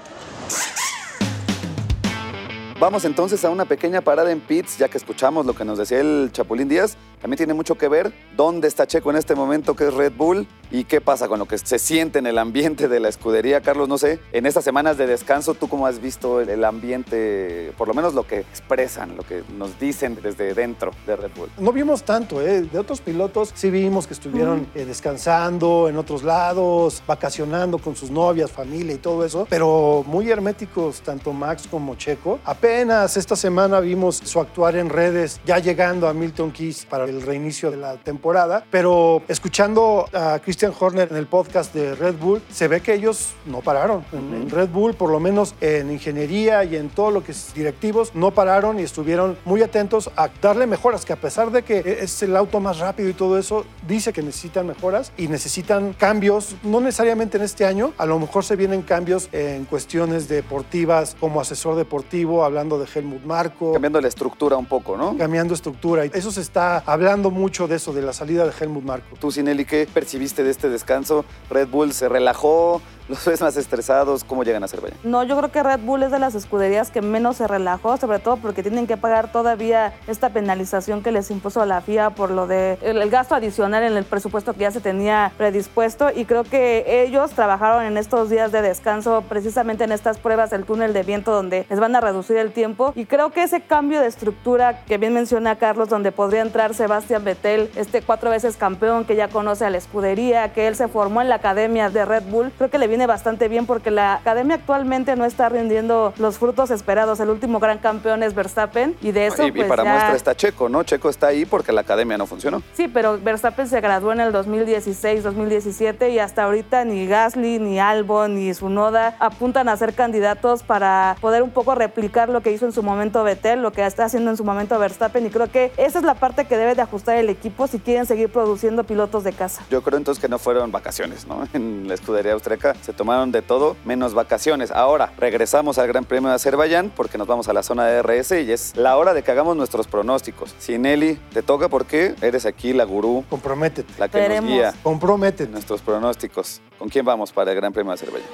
Vamos 2.80 3.04
entonces 3.04 3.44
a 3.44 3.50
una 3.50 3.64
pequeña 3.64 4.00
parada 4.02 4.30
en 4.30 4.38
pits, 4.38 4.78
ya 4.78 4.88
que 4.88 4.98
escuchamos 4.98 5.44
lo 5.44 5.52
que 5.52 5.64
nos 5.64 5.78
decía 5.78 6.00
el 6.00 6.30
Chapulín 6.30 6.68
Díaz. 6.68 6.96
También 7.20 7.38
tiene 7.38 7.54
mucho 7.54 7.76
que 7.76 7.88
ver 7.88 8.12
dónde 8.36 8.68
está 8.68 8.86
Checo 8.86 9.10
en 9.10 9.16
este 9.16 9.34
momento, 9.34 9.74
que 9.74 9.88
es 9.88 9.94
Red 9.94 10.12
Bull, 10.16 10.46
y 10.70 10.84
qué 10.84 11.00
pasa 11.00 11.28
con 11.28 11.38
lo 11.38 11.46
que 11.46 11.58
se 11.58 11.78
siente 11.78 12.18
en 12.18 12.26
el 12.26 12.38
ambiente 12.38 12.88
de 12.88 13.00
la 13.00 13.08
escudería. 13.08 13.60
Carlos, 13.60 13.88
no 13.88 13.98
sé, 13.98 14.20
en 14.32 14.46
estas 14.46 14.64
semanas 14.64 14.98
de 14.98 15.06
descanso, 15.06 15.54
¿tú 15.54 15.68
cómo 15.68 15.86
has 15.86 16.00
visto 16.00 16.40
el 16.40 16.64
ambiente, 16.64 17.72
por 17.78 17.88
lo 17.88 17.94
menos 17.94 18.14
lo 18.14 18.26
que 18.26 18.40
expresan, 18.40 19.16
lo 19.16 19.22
que 19.22 19.42
nos 19.56 19.78
dicen 19.80 20.18
desde 20.22 20.54
dentro 20.54 20.92
de 21.06 21.16
Red 21.16 21.30
Bull? 21.36 21.50
No 21.58 21.72
vimos 21.72 22.02
tanto, 22.02 22.42
¿eh? 22.42 22.62
De 22.62 22.78
otros 22.78 23.00
pilotos 23.00 23.52
sí 23.54 23.70
vimos 23.70 24.06
que 24.06 24.14
estuvieron 24.14 24.66
eh, 24.74 24.84
descansando 24.84 25.88
en 25.88 25.96
otros 25.96 26.22
lados, 26.22 27.02
vacacionando 27.06 27.78
con 27.78 27.96
sus 27.96 28.10
novias, 28.10 28.50
familia 28.50 28.94
y 28.94 28.98
todo 28.98 29.24
eso, 29.24 29.46
pero 29.48 30.04
muy 30.06 30.30
herméticos 30.30 31.00
tanto 31.00 31.32
Max 31.32 31.66
como 31.70 31.94
Checo. 31.96 32.38
Apenas 32.44 33.16
esta 33.16 33.36
semana 33.36 33.80
vimos 33.80 34.16
su 34.16 34.40
actuar 34.40 34.76
en 34.76 34.88
redes, 34.88 35.40
ya 35.46 35.58
llegando 35.58 36.08
a 36.08 36.14
Milton 36.14 36.50
Keys 36.50 36.84
para 36.84 37.06
el 37.08 37.22
reinicio 37.22 37.70
de 37.70 37.76
la 37.76 37.96
temporada, 37.96 38.64
pero 38.70 39.22
escuchando 39.28 40.06
a 40.12 40.38
Christian 40.40 40.72
Horner 40.78 41.08
en 41.10 41.16
el 41.16 41.26
podcast 41.26 41.74
de 41.74 41.94
Red 41.94 42.16
Bull, 42.16 42.42
se 42.50 42.68
ve 42.68 42.80
que 42.80 42.94
ellos 42.94 43.32
no 43.46 43.60
pararon. 43.60 44.04
En, 44.12 44.34
en 44.34 44.50
Red 44.50 44.68
Bull, 44.68 44.94
por 44.94 45.10
lo 45.10 45.20
menos 45.20 45.54
en 45.60 45.90
ingeniería 45.90 46.64
y 46.64 46.76
en 46.76 46.90
todo 46.90 47.10
lo 47.10 47.24
que 47.24 47.32
es 47.32 47.52
directivos, 47.54 48.14
no 48.14 48.30
pararon 48.32 48.78
y 48.78 48.82
estuvieron 48.82 49.36
muy 49.44 49.62
atentos 49.62 50.10
a 50.16 50.28
darle 50.40 50.66
mejoras, 50.66 51.04
que 51.04 51.12
a 51.12 51.16
pesar 51.16 51.50
de 51.50 51.62
que 51.62 51.98
es 52.00 52.22
el 52.22 52.36
auto 52.36 52.60
más 52.60 52.78
rápido 52.78 53.08
y 53.08 53.14
todo 53.14 53.38
eso, 53.38 53.64
dice 53.86 54.12
que 54.12 54.22
necesitan 54.22 54.66
mejoras 54.66 55.12
y 55.16 55.28
necesitan 55.28 55.92
cambios, 55.92 56.56
no 56.62 56.80
necesariamente 56.80 57.36
en 57.36 57.44
este 57.44 57.64
año, 57.64 57.92
a 57.98 58.06
lo 58.06 58.18
mejor 58.18 58.44
se 58.44 58.56
vienen 58.56 58.82
cambios 58.82 59.28
en 59.32 59.64
cuestiones 59.64 60.28
deportivas 60.28 61.16
como 61.18 61.40
asesor 61.40 61.76
deportivo, 61.76 62.44
hablando 62.44 62.78
de 62.78 62.86
Helmut 62.92 63.24
Marko. 63.24 63.72
Cambiando 63.72 64.00
la 64.00 64.08
estructura 64.08 64.56
un 64.56 64.66
poco, 64.66 64.96
¿no? 64.96 65.16
Cambiando 65.16 65.54
estructura. 65.54 66.06
Y 66.06 66.10
eso 66.12 66.30
se 66.30 66.40
está 66.40 66.78
hablando 66.98 67.30
mucho 67.30 67.68
de 67.68 67.76
eso, 67.76 67.92
de 67.92 68.02
la 68.02 68.12
salida 68.12 68.44
de 68.44 68.52
Helmut 68.58 68.82
Marko. 68.82 69.16
Tú, 69.20 69.30
Sinelli, 69.30 69.64
¿qué 69.64 69.86
percibiste 69.86 70.42
de 70.42 70.50
este 70.50 70.68
descanso? 70.68 71.24
¿Red 71.48 71.68
Bull 71.68 71.92
se 71.92 72.08
relajó? 72.08 72.82
¿Los 73.08 73.24
ves 73.24 73.40
más 73.40 73.56
estresados? 73.56 74.22
¿Cómo 74.22 74.44
llegan 74.44 74.62
a 74.62 74.66
Azerbaiyán? 74.66 75.00
No, 75.02 75.24
yo 75.24 75.34
creo 75.38 75.50
que 75.50 75.62
Red 75.62 75.80
Bull 75.80 76.02
es 76.02 76.10
de 76.10 76.18
las 76.18 76.34
escuderías 76.34 76.90
que 76.90 77.00
menos 77.00 77.38
se 77.38 77.48
relajó, 77.48 77.96
sobre 77.96 78.18
todo 78.18 78.36
porque 78.36 78.62
tienen 78.62 78.86
que 78.86 78.98
pagar 78.98 79.32
todavía 79.32 79.94
esta 80.06 80.28
penalización 80.28 81.02
que 81.02 81.10
les 81.10 81.30
impuso 81.30 81.64
la 81.64 81.80
FIA 81.80 82.10
por 82.10 82.30
lo 82.30 82.46
de 82.46 82.78
el, 82.82 83.08
gasto 83.08 83.34
adicional 83.34 83.82
en 83.82 83.96
el 83.96 84.04
presupuesto 84.04 84.52
que 84.52 84.60
ya 84.60 84.70
se 84.70 84.80
tenía 84.80 85.32
predispuesto 85.38 86.10
y 86.14 86.26
creo 86.26 86.44
que 86.44 86.84
ellos 87.02 87.30
trabajaron 87.30 87.84
en 87.84 87.96
estos 87.96 88.28
días 88.28 88.52
de 88.52 88.60
descanso 88.60 89.24
precisamente 89.26 89.84
en 89.84 89.92
estas 89.92 90.18
pruebas 90.18 90.50
del 90.50 90.64
túnel 90.64 90.92
de 90.92 91.02
viento 91.02 91.32
donde 91.32 91.64
les 91.70 91.80
van 91.80 91.96
a 91.96 92.02
reducir 92.02 92.36
el 92.36 92.52
tiempo 92.52 92.92
y 92.94 93.06
creo 93.06 93.30
que 93.30 93.42
ese 93.42 93.62
cambio 93.62 94.02
de 94.02 94.08
estructura 94.08 94.84
que 94.84 94.98
bien 94.98 95.14
menciona 95.14 95.56
Carlos 95.56 95.88
donde 95.88 96.12
podría 96.12 96.42
entrar 96.42 96.74
Sebastián 96.74 97.24
Vettel, 97.24 97.70
este 97.74 98.02
cuatro 98.02 98.28
veces 98.28 98.58
campeón 98.58 99.06
que 99.06 99.16
ya 99.16 99.28
conoce 99.28 99.64
a 99.64 99.70
la 99.70 99.78
escudería, 99.78 100.52
que 100.52 100.68
él 100.68 100.76
se 100.76 100.88
formó 100.88 101.22
en 101.22 101.30
la 101.30 101.36
academia 101.36 101.88
de 101.88 102.04
Red 102.04 102.24
Bull, 102.24 102.52
creo 102.58 102.68
que 102.68 102.78
le 102.78 102.86
viene 102.86 102.97
bastante 103.06 103.48
bien 103.48 103.66
porque 103.66 103.90
la 103.90 104.14
academia 104.14 104.56
actualmente 104.56 105.14
no 105.16 105.24
está 105.24 105.48
rindiendo 105.48 106.12
los 106.18 106.38
frutos 106.38 106.70
esperados. 106.70 107.20
El 107.20 107.30
último 107.30 107.58
gran 107.60 107.78
campeón 107.78 108.22
es 108.22 108.34
Verstappen 108.34 108.96
y 109.00 109.12
de 109.12 109.26
eso 109.28 109.46
y, 109.46 109.52
pues 109.52 109.66
y 109.66 109.68
para 109.68 109.84
ya- 109.84 109.90
muestra 109.92 110.16
está 110.16 110.34
Checo, 110.34 110.68
¿no? 110.68 110.82
Checo 110.82 111.08
está 111.10 111.28
ahí 111.28 111.44
porque 111.44 111.72
la 111.72 111.82
academia 111.82 112.16
no 112.18 112.26
funcionó. 112.26 112.62
Sí, 112.74 112.88
pero 112.88 113.18
Verstappen 113.18 113.66
se 113.68 113.80
graduó 113.80 114.12
en 114.12 114.20
el 114.20 114.32
2016, 114.32 115.22
2017 115.24 116.10
y 116.10 116.18
hasta 116.18 116.44
ahorita 116.44 116.84
ni 116.84 117.06
Gasly, 117.06 117.58
ni 117.58 117.78
Albon, 117.80 118.34
ni 118.34 118.52
Tsunoda 118.52 119.16
apuntan 119.18 119.68
a 119.68 119.76
ser 119.76 119.94
candidatos 119.94 120.62
para 120.62 121.16
poder 121.20 121.42
un 121.42 121.50
poco 121.50 121.74
replicar 121.74 122.28
lo 122.28 122.40
que 122.42 122.52
hizo 122.52 122.66
en 122.66 122.72
su 122.72 122.82
momento 122.82 123.22
Vettel, 123.24 123.62
lo 123.62 123.72
que 123.72 123.84
está 123.86 124.04
haciendo 124.04 124.30
en 124.30 124.36
su 124.36 124.44
momento 124.44 124.78
Verstappen 124.78 125.26
y 125.26 125.30
creo 125.30 125.50
que 125.50 125.72
esa 125.76 125.98
es 125.98 126.04
la 126.04 126.14
parte 126.14 126.46
que 126.46 126.56
debe 126.56 126.74
de 126.74 126.82
ajustar 126.82 127.16
el 127.16 127.28
equipo 127.30 127.66
si 127.66 127.78
quieren 127.78 128.06
seguir 128.06 128.30
produciendo 128.30 128.84
pilotos 128.84 129.24
de 129.24 129.32
casa. 129.32 129.62
Yo 129.70 129.82
creo 129.82 129.98
entonces 129.98 130.20
que 130.20 130.28
no 130.28 130.38
fueron 130.38 130.70
vacaciones, 130.72 131.26
¿no? 131.26 131.46
En 131.58 131.88
la 131.88 131.94
escudería 131.94 132.32
austríaca 132.34 132.74
se 132.88 132.94
tomaron 132.94 133.32
de 133.32 133.42
todo 133.42 133.76
menos 133.84 134.14
vacaciones. 134.14 134.70
Ahora 134.70 135.12
regresamos 135.18 135.76
al 135.76 135.88
Gran 135.88 136.06
Premio 136.06 136.30
de 136.30 136.36
Azerbaiyán 136.36 136.90
porque 136.96 137.18
nos 137.18 137.26
vamos 137.26 137.46
a 137.46 137.52
la 137.52 137.62
zona 137.62 137.84
de 137.84 138.00
RS 138.02 138.40
y 138.40 138.50
es 138.50 138.74
la 138.76 138.96
hora 138.96 139.12
de 139.12 139.22
que 139.22 139.30
hagamos 139.30 139.58
nuestros 139.58 139.86
pronósticos. 139.86 140.54
Sinelli, 140.58 141.16
te 141.34 141.42
toca 141.42 141.68
porque 141.68 142.14
eres 142.22 142.46
aquí 142.46 142.72
la 142.72 142.84
gurú, 142.84 143.26
Comprométete. 143.28 143.92
la 143.98 144.08
que 144.08 144.16
Veremos. 144.18 144.44
nos 144.50 144.58
guía 144.58 144.74
Comprométete. 144.82 145.50
nuestros 145.52 145.82
pronósticos. 145.82 146.62
¿Con 146.78 146.88
quién 146.88 147.04
vamos 147.04 147.30
para 147.30 147.50
el 147.52 147.56
Gran 147.58 147.74
Premio 147.74 147.90
de 147.90 147.94
Azerbaiyán? 147.96 148.30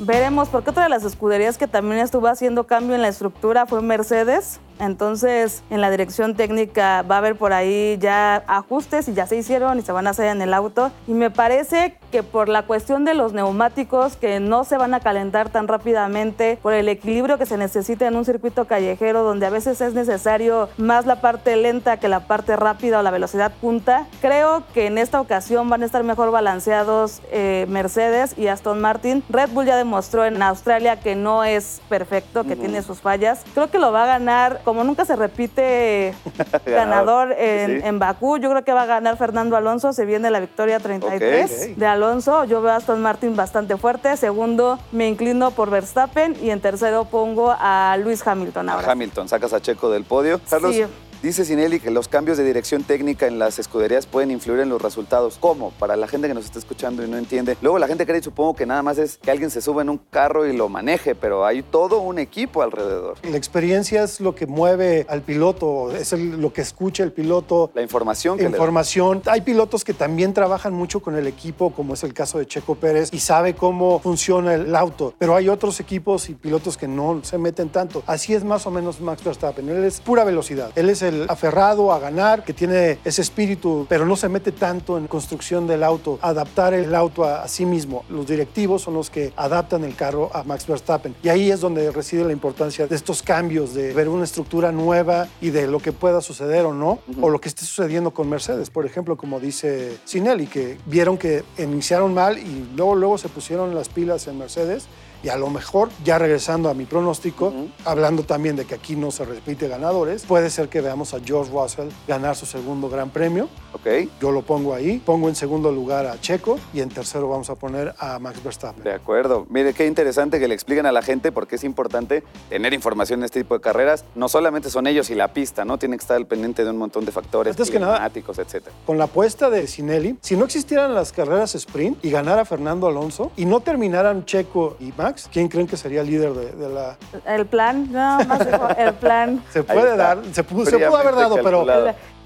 Veremos, 0.00 0.50
porque 0.50 0.68
otra 0.70 0.82
de 0.82 0.88
las 0.90 1.04
escuderías 1.04 1.56
que 1.56 1.66
también 1.66 2.00
estuvo 2.02 2.26
haciendo 2.26 2.64
cambio 2.64 2.94
en 2.96 3.00
la 3.00 3.08
estructura 3.08 3.64
fue 3.64 3.80
Mercedes. 3.80 4.60
Entonces, 4.78 5.62
en 5.70 5.80
la 5.80 5.90
dirección 5.90 6.34
técnica 6.34 7.02
va 7.02 7.16
a 7.16 7.18
haber 7.18 7.36
por 7.36 7.52
ahí 7.52 7.96
ya 8.00 8.44
ajustes 8.46 9.08
y 9.08 9.14
ya 9.14 9.26
se 9.26 9.36
hicieron 9.36 9.78
y 9.78 9.82
se 9.82 9.92
van 9.92 10.06
a 10.06 10.10
hacer 10.10 10.26
en 10.26 10.42
el 10.42 10.54
auto. 10.54 10.90
Y 11.06 11.12
me 11.12 11.30
parece 11.30 11.96
que 12.10 12.22
por 12.22 12.48
la 12.48 12.62
cuestión 12.62 13.04
de 13.04 13.14
los 13.14 13.32
neumáticos 13.32 14.16
que 14.16 14.40
no 14.40 14.64
se 14.64 14.76
van 14.76 14.94
a 14.94 15.00
calentar 15.00 15.48
tan 15.48 15.68
rápidamente, 15.68 16.58
por 16.62 16.72
el 16.72 16.88
equilibrio 16.88 17.38
que 17.38 17.46
se 17.46 17.56
necesita 17.56 18.06
en 18.06 18.16
un 18.16 18.24
circuito 18.24 18.66
callejero 18.66 19.22
donde 19.22 19.46
a 19.46 19.50
veces 19.50 19.80
es 19.80 19.94
necesario 19.94 20.68
más 20.76 21.06
la 21.06 21.20
parte 21.20 21.56
lenta 21.56 21.98
que 21.98 22.08
la 22.08 22.20
parte 22.20 22.56
rápida 22.56 23.00
o 23.00 23.02
la 23.02 23.10
velocidad 23.10 23.52
punta, 23.60 24.06
creo 24.20 24.64
que 24.74 24.86
en 24.86 24.98
esta 24.98 25.20
ocasión 25.20 25.68
van 25.68 25.82
a 25.82 25.86
estar 25.86 26.02
mejor 26.04 26.30
balanceados 26.30 27.20
eh, 27.30 27.66
Mercedes 27.68 28.36
y 28.36 28.48
Aston 28.48 28.80
Martin. 28.80 29.22
Red 29.28 29.50
Bull 29.50 29.66
ya 29.66 29.76
demostró 29.76 30.24
en 30.24 30.42
Australia 30.42 31.00
que 31.00 31.14
no 31.14 31.44
es 31.44 31.80
perfecto, 31.88 32.44
que 32.44 32.56
tiene 32.56 32.82
sus 32.82 33.00
fallas. 33.00 33.44
Creo 33.54 33.70
que 33.70 33.78
lo 33.78 33.92
va 33.92 34.04
a 34.04 34.06
ganar, 34.06 34.60
como 34.66 34.84
nunca 34.84 35.04
se 35.06 35.16
repite 35.16 36.12
ganador 36.66 37.32
en, 37.38 37.80
Sí. 37.80 37.86
en 37.86 37.98
Bakú, 37.98 38.36
yo 38.38 38.50
creo 38.50 38.64
que 38.64 38.72
va 38.72 38.82
a 38.82 38.86
ganar 38.86 39.16
Fernando 39.16 39.56
Alonso, 39.56 39.92
se 39.92 40.04
viene 40.04 40.28
la 40.30 40.40
victoria 40.40 40.78
33 40.80 41.68
Ok. 41.70 41.76
de 41.76 41.86
Alonso, 41.86 42.44
yo 42.44 42.60
veo 42.60 42.72
a 42.72 42.76
Aston 42.76 43.00
Martin 43.00 43.36
bastante 43.36 43.76
fuerte, 43.76 44.16
segundo 44.16 44.78
me 44.92 45.08
inclino 45.08 45.52
por 45.52 45.70
Verstappen 45.70 46.36
y 46.42 46.50
en 46.50 46.60
tercero 46.60 47.04
pongo 47.06 47.54
a 47.58 47.96
Luis 48.02 48.26
Hamilton 48.26 48.68
ahora. 48.68 48.90
Hamilton, 48.92 49.28
sacas 49.28 49.52
a 49.52 49.60
Checo 49.62 49.88
del 49.90 50.04
podio. 50.04 50.40
Carlos, 50.50 50.74
Sí. 50.74 50.84
Dice 51.22 51.44
Sinelli 51.44 51.80
que 51.80 51.90
los 51.90 52.08
cambios 52.08 52.38
de 52.38 52.44
dirección 52.44 52.82
técnica 52.84 53.26
en 53.26 53.38
las 53.38 53.58
escuderías 53.58 54.06
pueden 54.06 54.30
influir 54.30 54.60
en 54.60 54.68
los 54.68 54.80
resultados. 54.80 55.36
¿Cómo? 55.40 55.70
Para 55.78 55.96
la 55.96 56.06
gente 56.08 56.28
que 56.28 56.34
nos 56.34 56.44
está 56.44 56.58
escuchando 56.58 57.04
y 57.04 57.08
no 57.08 57.16
entiende. 57.16 57.56
Luego 57.62 57.78
la 57.78 57.86
gente 57.88 58.06
cree, 58.06 58.22
supongo 58.22 58.54
que 58.54 58.66
nada 58.66 58.82
más 58.82 58.98
es 58.98 59.18
que 59.18 59.30
alguien 59.30 59.50
se 59.50 59.60
sube 59.60 59.82
en 59.82 59.90
un 59.90 59.98
carro 60.10 60.46
y 60.46 60.56
lo 60.56 60.68
maneje, 60.68 61.14
pero 61.14 61.44
hay 61.44 61.62
todo 61.62 62.00
un 62.00 62.18
equipo 62.18 62.62
alrededor. 62.62 63.16
La 63.28 63.36
experiencia 63.36 64.02
es 64.04 64.20
lo 64.20 64.34
que 64.34 64.46
mueve 64.46 65.06
al 65.08 65.22
piloto, 65.22 65.90
es 65.94 66.12
el- 66.12 66.40
lo 66.40 66.52
que 66.52 66.60
escucha 66.62 67.02
el 67.02 67.12
piloto. 67.12 67.70
La 67.74 67.82
información 67.82 68.36
que 68.36 68.44
le. 68.44 68.50
Información. 68.50 69.22
Hay 69.26 69.40
pilotos 69.42 69.84
que 69.84 69.94
también 69.94 70.32
trabajan 70.34 70.72
mucho 70.74 71.00
con 71.00 71.16
el 71.16 71.26
equipo, 71.26 71.72
como 71.72 71.94
es 71.94 72.02
el 72.04 72.14
caso 72.14 72.38
de 72.38 72.46
Checo 72.46 72.74
Pérez, 72.74 73.10
y 73.12 73.18
sabe 73.20 73.54
cómo 73.54 74.00
funciona 74.00 74.54
el 74.54 74.74
auto. 74.74 75.14
Pero 75.18 75.34
hay 75.36 75.48
otros 75.48 75.80
equipos 75.80 76.28
y 76.28 76.34
pilotos 76.34 76.76
que 76.76 76.88
no 76.88 77.20
se 77.22 77.38
meten 77.38 77.68
tanto. 77.68 78.02
Así 78.06 78.34
es 78.34 78.44
más 78.44 78.66
o 78.66 78.70
menos 78.70 79.00
Max 79.00 79.22
Verstappen. 79.24 79.68
Él 79.68 79.84
es 79.84 80.00
pura 80.00 80.24
velocidad. 80.24 80.70
Él 80.76 80.90
es 80.90 81.02
el 81.02 81.15
aferrado 81.28 81.92
a 81.92 81.98
ganar, 81.98 82.44
que 82.44 82.52
tiene 82.52 82.98
ese 83.04 83.22
espíritu, 83.22 83.86
pero 83.88 84.04
no 84.06 84.16
se 84.16 84.28
mete 84.28 84.52
tanto 84.52 84.98
en 84.98 85.06
construcción 85.06 85.66
del 85.66 85.82
auto, 85.82 86.18
adaptar 86.22 86.74
el 86.74 86.94
auto 86.94 87.24
a, 87.24 87.42
a 87.42 87.48
sí 87.48 87.66
mismo. 87.66 88.04
Los 88.08 88.26
directivos 88.26 88.82
son 88.82 88.94
los 88.94 89.10
que 89.10 89.32
adaptan 89.36 89.84
el 89.84 89.94
carro 89.94 90.30
a 90.32 90.42
Max 90.42 90.66
Verstappen. 90.66 91.14
Y 91.22 91.28
ahí 91.28 91.50
es 91.50 91.60
donde 91.60 91.90
reside 91.90 92.24
la 92.24 92.32
importancia 92.32 92.86
de 92.86 92.94
estos 92.94 93.22
cambios, 93.22 93.74
de 93.74 93.92
ver 93.92 94.08
una 94.08 94.24
estructura 94.24 94.72
nueva 94.72 95.28
y 95.40 95.50
de 95.50 95.66
lo 95.66 95.80
que 95.80 95.92
pueda 95.92 96.20
suceder 96.20 96.64
o 96.64 96.72
no, 96.72 96.98
o 97.20 97.30
lo 97.30 97.40
que 97.40 97.48
esté 97.48 97.64
sucediendo 97.64 98.10
con 98.10 98.28
Mercedes, 98.28 98.70
por 98.70 98.86
ejemplo, 98.86 99.16
como 99.16 99.40
dice 99.40 99.96
Sinelli, 100.04 100.46
que 100.46 100.78
vieron 100.86 101.18
que 101.18 101.44
iniciaron 101.58 102.14
mal 102.14 102.38
y 102.38 102.68
luego, 102.76 102.94
luego 102.94 103.18
se 103.18 103.28
pusieron 103.28 103.74
las 103.74 103.88
pilas 103.88 104.26
en 104.26 104.38
Mercedes. 104.38 104.86
Y 105.26 105.28
a 105.28 105.36
lo 105.36 105.50
mejor, 105.50 105.88
ya 106.04 106.20
regresando 106.20 106.70
a 106.70 106.74
mi 106.74 106.84
pronóstico, 106.84 107.52
hablando 107.84 108.22
también 108.22 108.54
de 108.54 108.64
que 108.64 108.76
aquí 108.76 108.94
no 108.94 109.10
se 109.10 109.24
repite 109.24 109.66
ganadores, 109.66 110.24
puede 110.24 110.50
ser 110.50 110.68
que 110.68 110.80
veamos 110.80 111.14
a 111.14 111.18
George 111.18 111.50
Russell 111.50 111.88
ganar 112.06 112.36
su 112.36 112.46
segundo 112.46 112.88
gran 112.88 113.10
premio. 113.10 113.48
Ok, 113.72 114.08
Yo 114.20 114.30
lo 114.30 114.42
pongo 114.42 114.72
ahí. 114.72 115.02
Pongo 115.04 115.28
en 115.28 115.34
segundo 115.34 115.72
lugar 115.72 116.06
a 116.06 116.20
Checo 116.20 116.60
y 116.72 116.80
en 116.80 116.90
tercero 116.90 117.28
vamos 117.28 117.50
a 117.50 117.56
poner 117.56 117.92
a 117.98 118.20
Max 118.20 118.40
Verstappen. 118.40 118.84
de 118.84 118.92
acuerdo. 118.92 119.48
Mire, 119.50 119.74
qué 119.74 119.88
interesante 119.88 120.38
que 120.38 120.46
le 120.46 120.54
expliquen 120.54 120.86
a 120.86 120.92
la 120.92 121.02
gente 121.02 121.32
porque 121.32 121.56
es 121.56 121.64
importante 121.64 122.22
tener 122.48 122.72
información 122.72 123.18
en 123.18 123.24
este 123.24 123.40
tipo 123.40 123.54
de 123.54 123.60
carreras. 123.60 124.04
No 124.14 124.28
solamente 124.28 124.70
son 124.70 124.86
ellos 124.86 125.10
y 125.10 125.16
la 125.16 125.32
pista, 125.32 125.64
¿no? 125.64 125.76
Tienen 125.76 125.98
que 125.98 126.04
estar 126.04 126.16
al 126.16 126.26
pendiente 126.26 126.62
de 126.64 126.70
un 126.70 126.76
montón 126.76 127.04
de 127.04 127.10
factores, 127.10 127.50
Antes 127.50 127.70
climáticos, 127.72 128.38
etcétera. 128.38 128.76
Con 128.86 128.96
la 128.96 129.04
apuesta 129.04 129.50
de 129.50 129.66
Sinelli, 129.66 130.18
si 130.20 130.36
no 130.36 130.44
existieran 130.44 130.94
las 130.94 131.10
carreras 131.10 131.56
sprint 131.56 132.04
y 132.04 132.10
ganara 132.10 132.44
Fernando 132.44 132.86
Alonso 132.86 133.32
y 133.36 133.44
no 133.44 133.58
terminaran 133.58 134.24
Checo 134.24 134.76
y 134.78 134.92
Max, 134.96 135.15
Max, 135.16 135.30
¿quién 135.32 135.48
creen 135.48 135.66
que 135.66 135.78
sería 135.78 136.02
el 136.02 136.08
líder 136.08 136.32
de, 136.34 136.52
de 136.52 136.68
la... 136.68 136.96
El 137.26 137.46
plan, 137.46 137.90
no, 137.90 138.18
más 138.26 138.46
el 138.76 138.92
plan. 138.94 139.42
Se 139.50 139.62
puede 139.62 139.96
dar, 139.96 140.18
se, 140.32 140.44
pudo, 140.44 140.66
se 140.66 140.76
pudo 140.78 140.96
haber 140.98 141.14
dado, 141.14 141.36
pero 141.42 141.64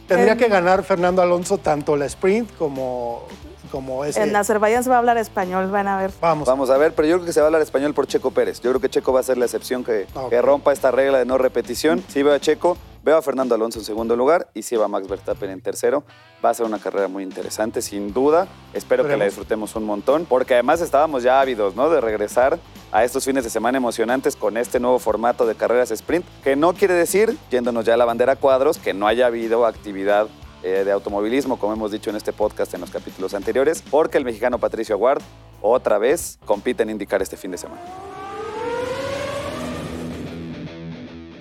tendría 0.09 0.33
En- 0.33 0.38
que 0.38 0.48
ganar 0.48 0.83
Fernando 0.83 1.22
Alonso 1.22 1.59
tanto 1.59 1.96
la 1.96 2.07
sprint 2.07 2.50
como, 2.57 3.29
como 3.70 4.04
ese. 4.04 4.22
En 4.22 4.35
Azerbaiyán 4.35 4.85
se 4.85 4.90
va 4.90 4.96
a 4.96 4.98
hablar 4.98 5.16
español, 5.18 5.70
van 5.70 5.88
a 5.88 5.98
ver. 5.98 6.11
Vamos. 6.20 6.46
Vamos 6.46 6.70
a 6.70 6.76
ver, 6.76 6.94
pero 6.94 7.09
yo 7.09 7.16
creo 7.16 7.26
que 7.26 7.33
se 7.33 7.40
va 7.40 7.46
a 7.46 7.48
hablar 7.48 7.62
español 7.62 7.94
por 7.94 8.06
Checo 8.06 8.30
Pérez. 8.30 8.61
Yo 8.61 8.70
creo 8.70 8.80
que 8.80 8.88
Checo 8.88 9.12
va 9.12 9.20
a 9.20 9.22
ser 9.22 9.38
la 9.38 9.44
excepción 9.44 9.85
que, 9.85 10.06
que 10.28 10.42
rompa 10.42 10.72
esta 10.72 10.90
regla 10.90 11.18
de 11.18 11.24
no 11.24 11.38
repetición. 11.38 12.02
Sí 12.09 12.22
veo 12.22 12.35
a 12.35 12.40
Checo, 12.40 12.76
veo 13.02 13.16
a 13.16 13.22
Fernando 13.22 13.54
Alonso 13.54 13.78
en 13.78 13.85
segundo 13.85 14.16
lugar 14.16 14.48
y 14.54 14.62
sí 14.62 14.76
va 14.76 14.87
a 14.87 14.88
Max 14.88 15.09
Verstappen 15.09 15.50
en 15.50 15.61
tercero. 15.61 16.04
Va 16.44 16.50
a 16.50 16.54
ser 16.54 16.66
una 16.66 16.78
carrera 16.78 17.09
muy 17.09 17.22
interesante, 17.22 17.83
sin 17.83 18.12
duda. 18.12 18.48
Espero 18.72 19.06
que 19.06 19.16
la 19.16 19.24
disfrutemos 19.24 19.76
un 19.76 19.85
montón, 19.85 20.26
porque 20.26 20.54
además 20.54 20.80
estábamos 20.80 21.22
ya 21.22 21.40
ávidos, 21.40 21.76
¿no? 21.76 21.90
De 21.90 22.00
regresar 22.00 22.59
a 22.92 23.04
estos 23.04 23.24
fines 23.24 23.44
de 23.44 23.50
semana 23.50 23.78
emocionantes 23.78 24.37
con 24.37 24.56
este 24.56 24.80
nuevo 24.80 24.98
formato 24.98 25.46
de 25.46 25.54
carreras 25.54 25.90
sprint, 25.90 26.24
que 26.42 26.56
no 26.56 26.72
quiere 26.72 26.94
decir, 26.94 27.37
yéndonos 27.50 27.85
ya 27.85 27.94
a 27.94 27.96
la 27.96 28.04
bandera 28.04 28.37
cuadros, 28.37 28.78
que 28.78 28.94
no 28.94 29.06
haya 29.06 29.26
habido 29.26 29.66
actividad 29.66 30.28
eh, 30.62 30.83
de 30.85 30.92
automovilismo, 30.92 31.59
como 31.59 31.73
hemos 31.73 31.90
dicho 31.90 32.11
en 32.11 32.16
este 32.16 32.33
podcast 32.33 32.75
en 32.75 32.81
los 32.81 32.90
capítulos 32.90 33.35
anteriores, 33.35 33.83
porque 33.90 34.18
el 34.18 34.25
mexicano 34.25 34.59
Patricio 34.59 34.94
Aguard 34.94 35.23
otra 35.62 35.99
vez 35.99 36.38
compite 36.44 36.83
en 36.83 36.90
indicar 36.90 37.23
este 37.23 37.37
fin 37.37 37.51
de 37.51 37.59
semana. 37.59 37.81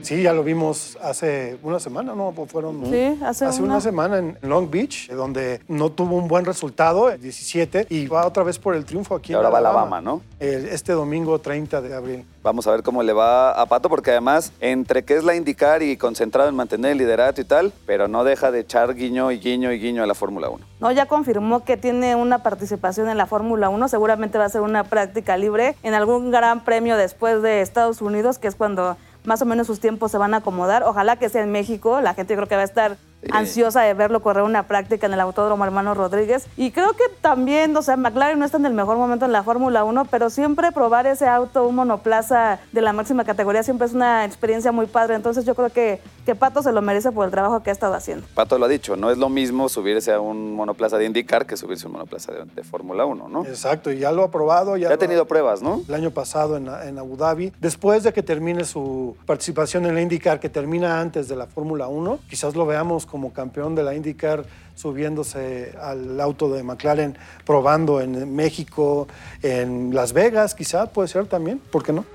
Sí, 0.09 0.23
ya 0.23 0.33
lo 0.33 0.43
vimos 0.43 0.97
hace 1.03 1.59
una 1.61 1.79
semana, 1.79 2.15
¿no? 2.15 2.31
Pues 2.35 2.51
Fueron 2.51 2.83
Sí, 2.87 3.19
hace 3.23 3.45
una... 3.45 3.75
una. 3.75 3.79
semana 3.81 4.17
en 4.17 4.39
Long 4.41 4.67
Beach, 4.67 5.07
donde 5.11 5.61
no 5.67 5.91
tuvo 5.91 6.15
un 6.15 6.27
buen 6.27 6.45
resultado, 6.45 7.11
el 7.11 7.21
17, 7.21 7.85
y 7.91 8.07
va 8.07 8.25
otra 8.25 8.41
vez 8.41 8.57
por 8.57 8.73
el 8.73 8.85
triunfo 8.85 9.13
aquí 9.13 9.31
Y 9.31 9.33
en 9.33 9.37
ahora 9.37 9.49
va 9.51 9.57
a 9.57 9.59
Alabama, 9.59 10.01
¿no? 10.01 10.23
El- 10.39 10.65
Este 10.69 10.93
domingo 10.93 11.37
30 11.37 11.79
de 11.81 11.93
abril. 11.93 12.25
Vamos 12.41 12.65
a 12.65 12.71
ver 12.71 12.81
cómo 12.81 13.03
le 13.03 13.13
va 13.13 13.51
a 13.51 13.63
Pato, 13.67 13.87
porque 13.87 14.09
además, 14.09 14.51
entre 14.61 15.03
que 15.05 15.15
es 15.15 15.23
la 15.23 15.35
indicar 15.35 15.83
y 15.83 15.95
concentrado 15.95 16.49
en 16.49 16.55
mantener 16.55 16.93
el 16.93 16.97
liderato 16.97 17.39
y 17.41 17.43
tal, 17.43 17.71
pero 17.85 18.07
no 18.07 18.23
deja 18.23 18.49
de 18.49 18.61
echar 18.61 18.95
guiño 18.95 19.31
y 19.31 19.37
guiño 19.37 19.71
y 19.71 19.79
guiño 19.79 20.01
a 20.01 20.07
la 20.07 20.15
Fórmula 20.15 20.49
1. 20.49 20.65
No, 20.79 20.91
ya 20.91 21.05
confirmó 21.05 21.63
que 21.63 21.77
tiene 21.77 22.15
una 22.15 22.41
participación 22.41 23.09
en 23.09 23.17
la 23.19 23.27
Fórmula 23.27 23.69
1. 23.69 23.87
Seguramente 23.89 24.39
va 24.39 24.45
a 24.45 24.49
ser 24.49 24.61
una 24.61 24.85
práctica 24.85 25.37
libre 25.37 25.75
en 25.83 25.93
algún 25.93 26.31
gran 26.31 26.63
premio 26.63 26.97
después 26.97 27.43
de 27.43 27.61
Estados 27.61 28.01
Unidos, 28.01 28.39
que 28.39 28.47
es 28.47 28.55
cuando 28.55 28.97
más 29.25 29.41
o 29.41 29.45
menos 29.45 29.67
sus 29.67 29.79
tiempos 29.79 30.11
se 30.11 30.17
van 30.17 30.33
a 30.33 30.37
acomodar. 30.37 30.83
Ojalá 30.83 31.17
que 31.17 31.29
sea 31.29 31.43
en 31.43 31.51
México. 31.51 32.01
La 32.01 32.13
gente 32.13 32.35
creo 32.35 32.47
que 32.47 32.55
va 32.55 32.61
a 32.61 32.65
estar 32.65 32.97
ansiosa 33.31 33.81
de 33.81 33.93
verlo 33.93 34.21
correr 34.21 34.43
una 34.43 34.63
práctica 34.63 35.07
en 35.07 35.13
el 35.13 35.19
Autódromo 35.19 35.63
Hermano 35.65 35.93
Rodríguez. 35.93 36.47
Y 36.57 36.71
creo 36.71 36.93
que 36.93 37.03
también, 37.21 37.75
o 37.75 37.81
sea, 37.81 37.97
McLaren 37.97 38.39
no 38.39 38.45
está 38.45 38.57
en 38.57 38.65
el 38.65 38.73
mejor 38.73 38.97
momento 38.97 39.25
en 39.25 39.31
la 39.31 39.43
Fórmula 39.43 39.83
1, 39.83 40.05
pero 40.05 40.29
siempre 40.29 40.71
probar 40.71 41.07
ese 41.07 41.27
auto, 41.27 41.67
un 41.67 41.75
monoplaza 41.75 42.59
de 42.71 42.81
la 42.81 42.93
máxima 42.93 43.23
categoría, 43.23 43.63
siempre 43.63 43.87
es 43.87 43.93
una 43.93 44.25
experiencia 44.25 44.71
muy 44.71 44.85
padre. 44.85 45.15
Entonces 45.15 45.45
yo 45.45 45.55
creo 45.55 45.69
que, 45.69 46.01
que 46.25 46.35
Pato 46.35 46.63
se 46.63 46.71
lo 46.71 46.81
merece 46.81 47.11
por 47.11 47.25
el 47.25 47.31
trabajo 47.31 47.61
que 47.61 47.69
ha 47.69 47.73
estado 47.73 47.93
haciendo. 47.93 48.25
Pato 48.33 48.57
lo 48.57 48.65
ha 48.65 48.69
dicho, 48.69 48.95
no 48.95 49.11
es 49.11 49.17
lo 49.17 49.29
mismo 49.29 49.69
subirse 49.69 50.13
a 50.13 50.19
un 50.19 50.53
monoplaza 50.53 50.97
de 50.97 51.05
indicar 51.05 51.45
que 51.45 51.57
subirse 51.57 51.85
a 51.85 51.87
un 51.87 51.93
monoplaza 51.93 52.31
de, 52.31 52.45
de 52.45 52.63
Fórmula 52.63 53.05
1, 53.05 53.27
¿no? 53.29 53.45
Exacto, 53.45 53.91
y 53.91 53.99
ya 53.99 54.11
lo 54.11 54.23
ha 54.23 54.31
probado. 54.31 54.77
Ya, 54.77 54.89
Ya 54.89 54.95
ha 54.95 54.97
tenido 54.97 55.25
pruebas, 55.25 55.61
¿no? 55.61 55.81
el 55.87 55.93
año 55.93 56.11
pasado 56.11 56.57
en, 56.57 56.67
en 56.67 56.97
Abu 56.99 57.17
Dhabi. 57.17 57.53
Después 57.59 58.03
de 58.03 58.13
que 58.13 58.23
termine 58.23 58.63
su 58.63 59.15
participación 59.25 59.85
en 59.85 59.95
la 59.95 60.01
IndyCar, 60.01 60.39
que 60.39 60.49
termina 60.49 60.99
antes 60.99 61.27
de 61.27 61.35
la 61.35 61.47
Fórmula 61.47 61.87
1, 61.87 62.19
quizás 62.29 62.55
lo 62.55 62.65
veamos 62.65 63.05
como 63.09 63.33
campeón 63.33 63.75
de 63.75 63.83
la 63.83 63.95
IndyCar 63.95 64.45
subiéndose 64.75 65.73
al 65.81 66.21
auto 66.21 66.49
de 66.49 66.63
McLaren, 66.63 67.17
probando 67.45 67.99
en 67.99 68.33
México, 68.33 69.07
en 69.43 69.93
Las 69.93 70.13
Vegas, 70.13 70.55
quizá 70.55 70.85
puede 70.85 71.09
ser 71.09 71.25
también, 71.25 71.59
¿por 71.59 71.83
qué 71.83 71.91
no? 71.91 72.05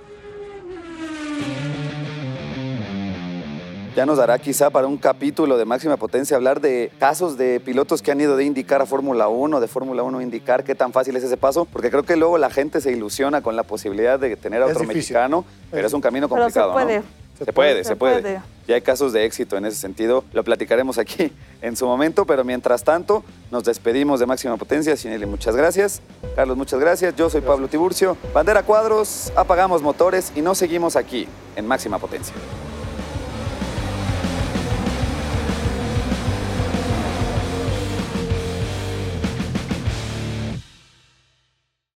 Ya 3.95 4.07
nos 4.07 4.19
dará 4.19 4.39
quizá 4.41 4.71
para 4.71 4.89
un 4.89 4.97
capítulo 4.97 5.57
de 5.57 5.65
máxima 5.65 5.97
potencia 5.97 6.37
hablar 6.37 6.61
de 6.61 6.91
casos 6.99 7.37
de 7.37 7.61
pilotos 7.61 8.03
que 8.03 8.11
han 8.11 8.21
ido 8.21 8.37
de 8.37 8.45
indicar 8.45 8.83
a 8.83 8.87
Fórmula 8.87 9.29
1, 9.29 9.61
de 9.61 9.69
Fórmula 9.69 10.03
1 10.03 10.19
a 10.19 10.23
indicar, 10.23 10.65
qué 10.65 10.75
tan 10.75 10.93
fácil 10.93 11.15
es 11.15 11.23
ese 11.23 11.37
paso, 11.37 11.65
porque 11.67 11.91
creo 11.91 12.03
que 12.03 12.17
luego 12.17 12.37
la 12.37 12.51
gente 12.51 12.81
se 12.81 12.91
ilusiona 12.91 13.41
con 13.41 13.55
la 13.55 13.63
posibilidad 13.63 14.19
de 14.19 14.35
tener 14.37 14.63
a 14.63 14.67
otro 14.67 14.83
mexicano, 14.83 15.45
pero 15.71 15.87
es 15.87 15.93
un 15.93 16.01
camino 16.01 16.29
Pero 16.29 16.51
se 16.51 16.59
complicado, 16.59 16.73
puede. 16.73 16.99
¿no? 17.01 17.24
Se 17.39 17.53
puede, 17.53 17.83
se, 17.83 17.91
Se 17.91 17.97
puede. 17.97 18.23
puede. 18.23 18.41
Y 18.67 18.73
hay 18.73 18.81
casos 18.81 19.13
de 19.13 19.25
éxito 19.25 19.57
en 19.57 19.67
ese 19.67 19.77
sentido. 19.77 20.25
Lo 20.33 20.45
platicaremos 20.45 20.99
aquí 20.99 21.33
en 21.63 21.77
su 21.77 21.87
momento, 21.87 22.25
pero 22.25 22.45
mientras 22.45 22.85
tanto, 22.85 23.25
nos 23.51 23.65
despedimos 23.65 24.21
de 24.21 24.27
Máxima 24.27 24.57
Potencia. 24.57 24.97
Sinelli, 24.97 25.27
muchas 25.27 25.57
gracias. 25.57 26.01
Carlos, 26.37 26.57
muchas 26.57 26.81
gracias. 26.81 27.15
Yo 27.17 27.29
soy 27.29 27.41
Pablo 27.41 27.69
Tiburcio. 27.69 28.17
Bandera 28.33 28.63
Cuadros, 28.63 29.33
apagamos 29.37 29.83
motores 29.83 30.33
y 30.35 30.43
nos 30.43 30.59
seguimos 30.59 30.97
aquí 30.97 31.27
en 31.57 31.67
Máxima 31.67 31.99
Potencia. 31.99 32.35